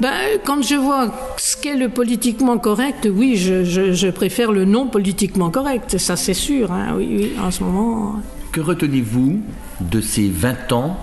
[0.00, 0.10] Ben,
[0.44, 4.88] quand je vois ce qu'est le politiquement correct, oui, je, je- je préfère le non
[4.88, 6.72] politiquement correct, ça c'est sûr.
[6.72, 8.16] hein, oui, oui, en ce moment.
[8.50, 9.40] Que retenez-vous
[9.80, 10.96] de ces 20 ans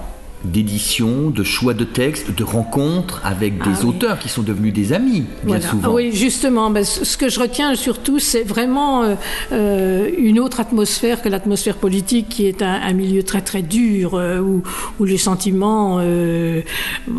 [0.43, 3.89] d'édition, de choix de textes, de rencontres avec des Ah oui.
[3.89, 5.61] auteurs qui sont devenus des amis, bien Voilà.
[5.67, 9.15] souvent Ah oui, justement, ben, ce que je retiens surtout, c'est vraiment euh,
[9.51, 14.15] euh, une autre atmosphère que l'atmosphère politique, qui est un, un milieu très très dur,
[14.15, 14.63] euh, où,
[14.99, 16.61] où les sentiments, euh,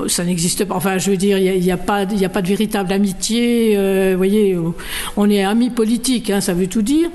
[0.09, 0.75] ça n'existe pas.
[0.75, 3.77] Enfin, je veux dire, il n'y a, pas, il y a pas de véritable amitié.
[4.13, 4.57] vous voyez,
[5.17, 7.09] on est amis politiques, hein, ça veut tout dire.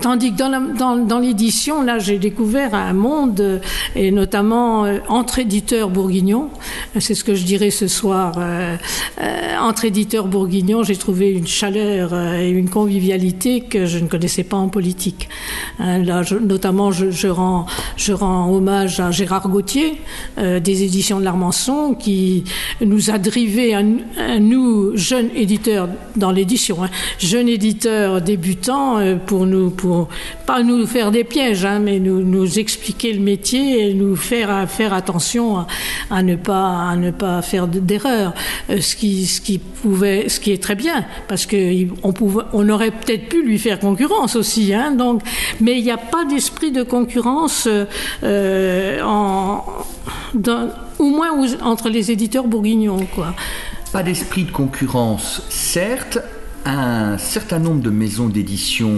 [0.00, 3.58] Tandis que dans l'édition, là, j'ai découvert un monde, euh,
[3.94, 6.50] et notamment euh, entre éditeurs bourguignons.
[6.98, 8.34] C'est ce que je dirais ce soir.
[8.38, 8.76] euh,
[9.60, 14.56] entre éditeurs bourguignons, j'ai trouvé une chaleur et une convivialité que je ne connaissais pas
[14.56, 15.28] en politique.
[15.78, 17.66] Hein, là, notamment, je, rends,
[18.50, 20.00] hommage à Gérard Gauthier,
[20.36, 22.44] des éditions de l'Armançon, qui
[22.80, 23.76] nous a drivé,
[24.40, 29.70] nous, jeunes éditeurs dans l'édition, hein, jeunes éditeurs débutants, pour nous,
[30.46, 34.68] pas nous faire des pièges, hein, mais nous, nous expliquer le métier et nous faire,
[34.68, 35.66] faire attention
[36.10, 38.32] à, ne pas, ne pas faire de- d'erreurs.
[38.70, 41.56] Euh, ce qui, ce qui pouvait, ce qui est très bien, parce que
[42.02, 45.22] on pouvait, on aurait peut-être pu lui faire concurrence aussi, hein, donc,
[45.60, 47.84] mais il n'y a pas d'esprit de concurrence euh,
[48.22, 49.00] euh,
[50.98, 51.30] au moins
[51.62, 53.34] entre les éditeurs bourguignons, quoi.
[53.92, 56.18] Pas d'esprit de concurrence, certes.
[56.68, 58.90] Un certain nombre de maisons d'édition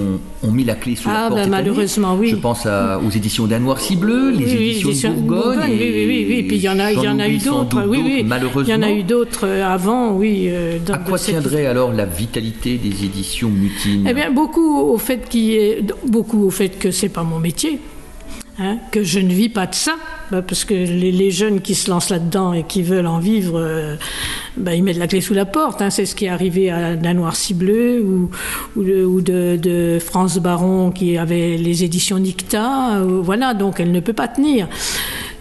[0.43, 1.35] ont mis la clé sous la Ah, porte.
[1.41, 1.63] ben, cette année.
[1.69, 2.29] malheureusement, oui.
[2.31, 5.21] Je pense à- aux éditions d'un Noir si bleu, les Oui, oui, éditions éditions de
[5.21, 5.59] Bourgogne.
[5.69, 6.43] oui, oui, oui, oui.
[6.45, 8.25] Puis il y en a, il y j'en en a eu d'autres, oui, oui.
[8.27, 8.75] Malheureusement.
[8.75, 10.47] Il y en a eu d'autres euh, avant, oui.
[10.49, 14.79] euh, dans- À quoi cette- tiendrait alors la vitalité des éditions Mutine Eh bien, beaucoup
[14.79, 17.79] au fait y ait- beaucoup au fait que c'est pas mon métier.
[18.59, 19.97] Hein, que je ne vis pas de ça,
[20.31, 23.97] bah, parce que les, jeunes qui se lancent là-dedans et qui veulent en vivre, euh,
[24.57, 25.83] bah, ils mettent la clé sous la porte.
[25.83, 25.91] hein.
[25.91, 28.05] c'est ce qui est arrivé à d'un noir si bleu
[28.77, 32.99] ou, de France Baron qui avait les éditions Nicta.
[32.99, 34.69] euh, voilà, donc elle ne peut pas tenir.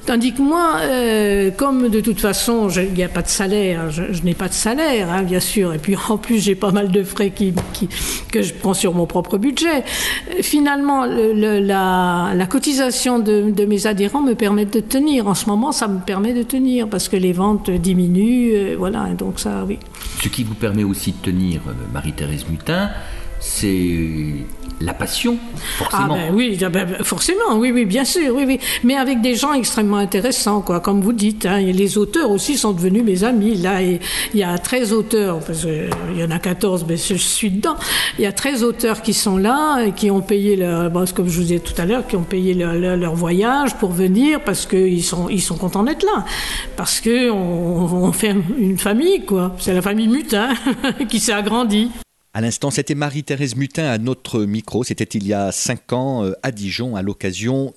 [0.07, 4.03] Tandis que moi, euh, comme de toute façon, il n'y a pas de salaire, je,
[4.23, 7.03] n'ai pas de salaire, hein, bien sûr, et puis en plus j'ai pas mal de
[7.03, 7.29] frais
[8.31, 9.83] que je prends sur mon propre budget.
[10.31, 15.27] Euh, Finalement, le- le- la, cotisation de, mes adhérents me permet de tenir.
[15.27, 19.07] En ce moment, ça me permet de tenir parce que les ventes diminuent, euh, voilà,
[19.17, 19.77] donc ça, oui.
[20.23, 21.59] Ce qui vous permet aussi de tenir,
[21.93, 22.91] Marie-Thérèse Mutin,
[23.39, 24.45] c'est
[24.79, 25.37] la passion,
[25.77, 26.07] forcément.
[26.11, 28.59] Ah ben oui, ah ben, forcément, oui, oui, bien sûr, oui, oui.
[28.83, 31.45] Mais avec des gens extrêmement intéressants, quoi, comme vous dites.
[31.45, 33.55] Hein, et les auteurs aussi sont devenus mes amis.
[33.55, 33.99] Là, il
[34.33, 37.75] y a 13 auteurs, parce qu'il y en a 14, mais je suis dedans.
[38.19, 41.27] Il y a 13 auteurs qui sont là et qui ont payé leur, bon, comme
[41.27, 45.03] je vous disais tout à l'heure, qui ont payé leur, voyage pour venir parce qu'ils
[45.03, 46.25] sont, ils sont contents d'être là.
[46.75, 49.55] Parce que on, on fait une famille, quoi.
[49.59, 50.49] C'est la famille Mutin
[51.09, 51.89] qui s'est agrandie.
[52.37, 54.83] À l'instant, c'était Marie-Thérèse Mutin à notre micro.
[54.83, 57.73] C'était il y a cinq ans euh, à Dijon à l'occasion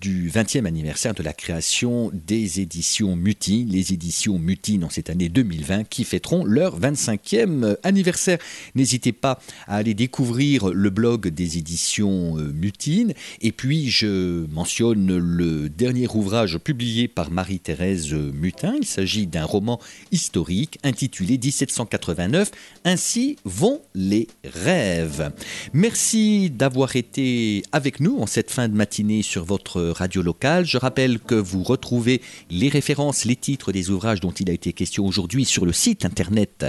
[0.00, 5.28] du 20e anniversaire de la création des éditions Mutine, les éditions Mutine en cette année
[5.28, 8.38] 2020 qui fêteront leur 25e anniversaire.
[8.74, 15.18] N'hésitez pas à aller découvrir le blog des éditions euh, Mutine et puis je mentionne
[15.18, 18.74] le dernier ouvrage publié par Marie-Thérèse Mutin.
[18.80, 19.80] Il s'agit d'un roman
[20.12, 22.50] historique intitulé 1789
[22.84, 25.30] Ainsi vont les rêves.
[25.74, 30.64] Merci d'avoir été avec nous en cette fin de matinée sur votre radio locale.
[30.64, 32.20] Je rappelle que vous retrouvez
[32.50, 36.04] les références, les titres des ouvrages dont il a été question aujourd'hui sur le site
[36.04, 36.66] internet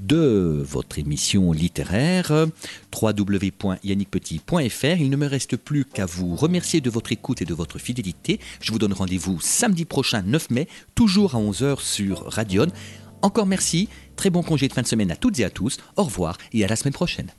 [0.00, 2.46] de votre émission littéraire
[2.92, 5.00] www.yannickpetit.fr.
[5.00, 8.40] Il ne me reste plus qu'à vous remercier de votre écoute et de votre fidélité.
[8.60, 12.66] Je vous donne rendez-vous samedi prochain 9 mai, toujours à 11h sur Radion.
[13.22, 16.04] Encore merci, très bon congé de fin de semaine à toutes et à tous, au
[16.04, 17.32] revoir et à la semaine prochaine.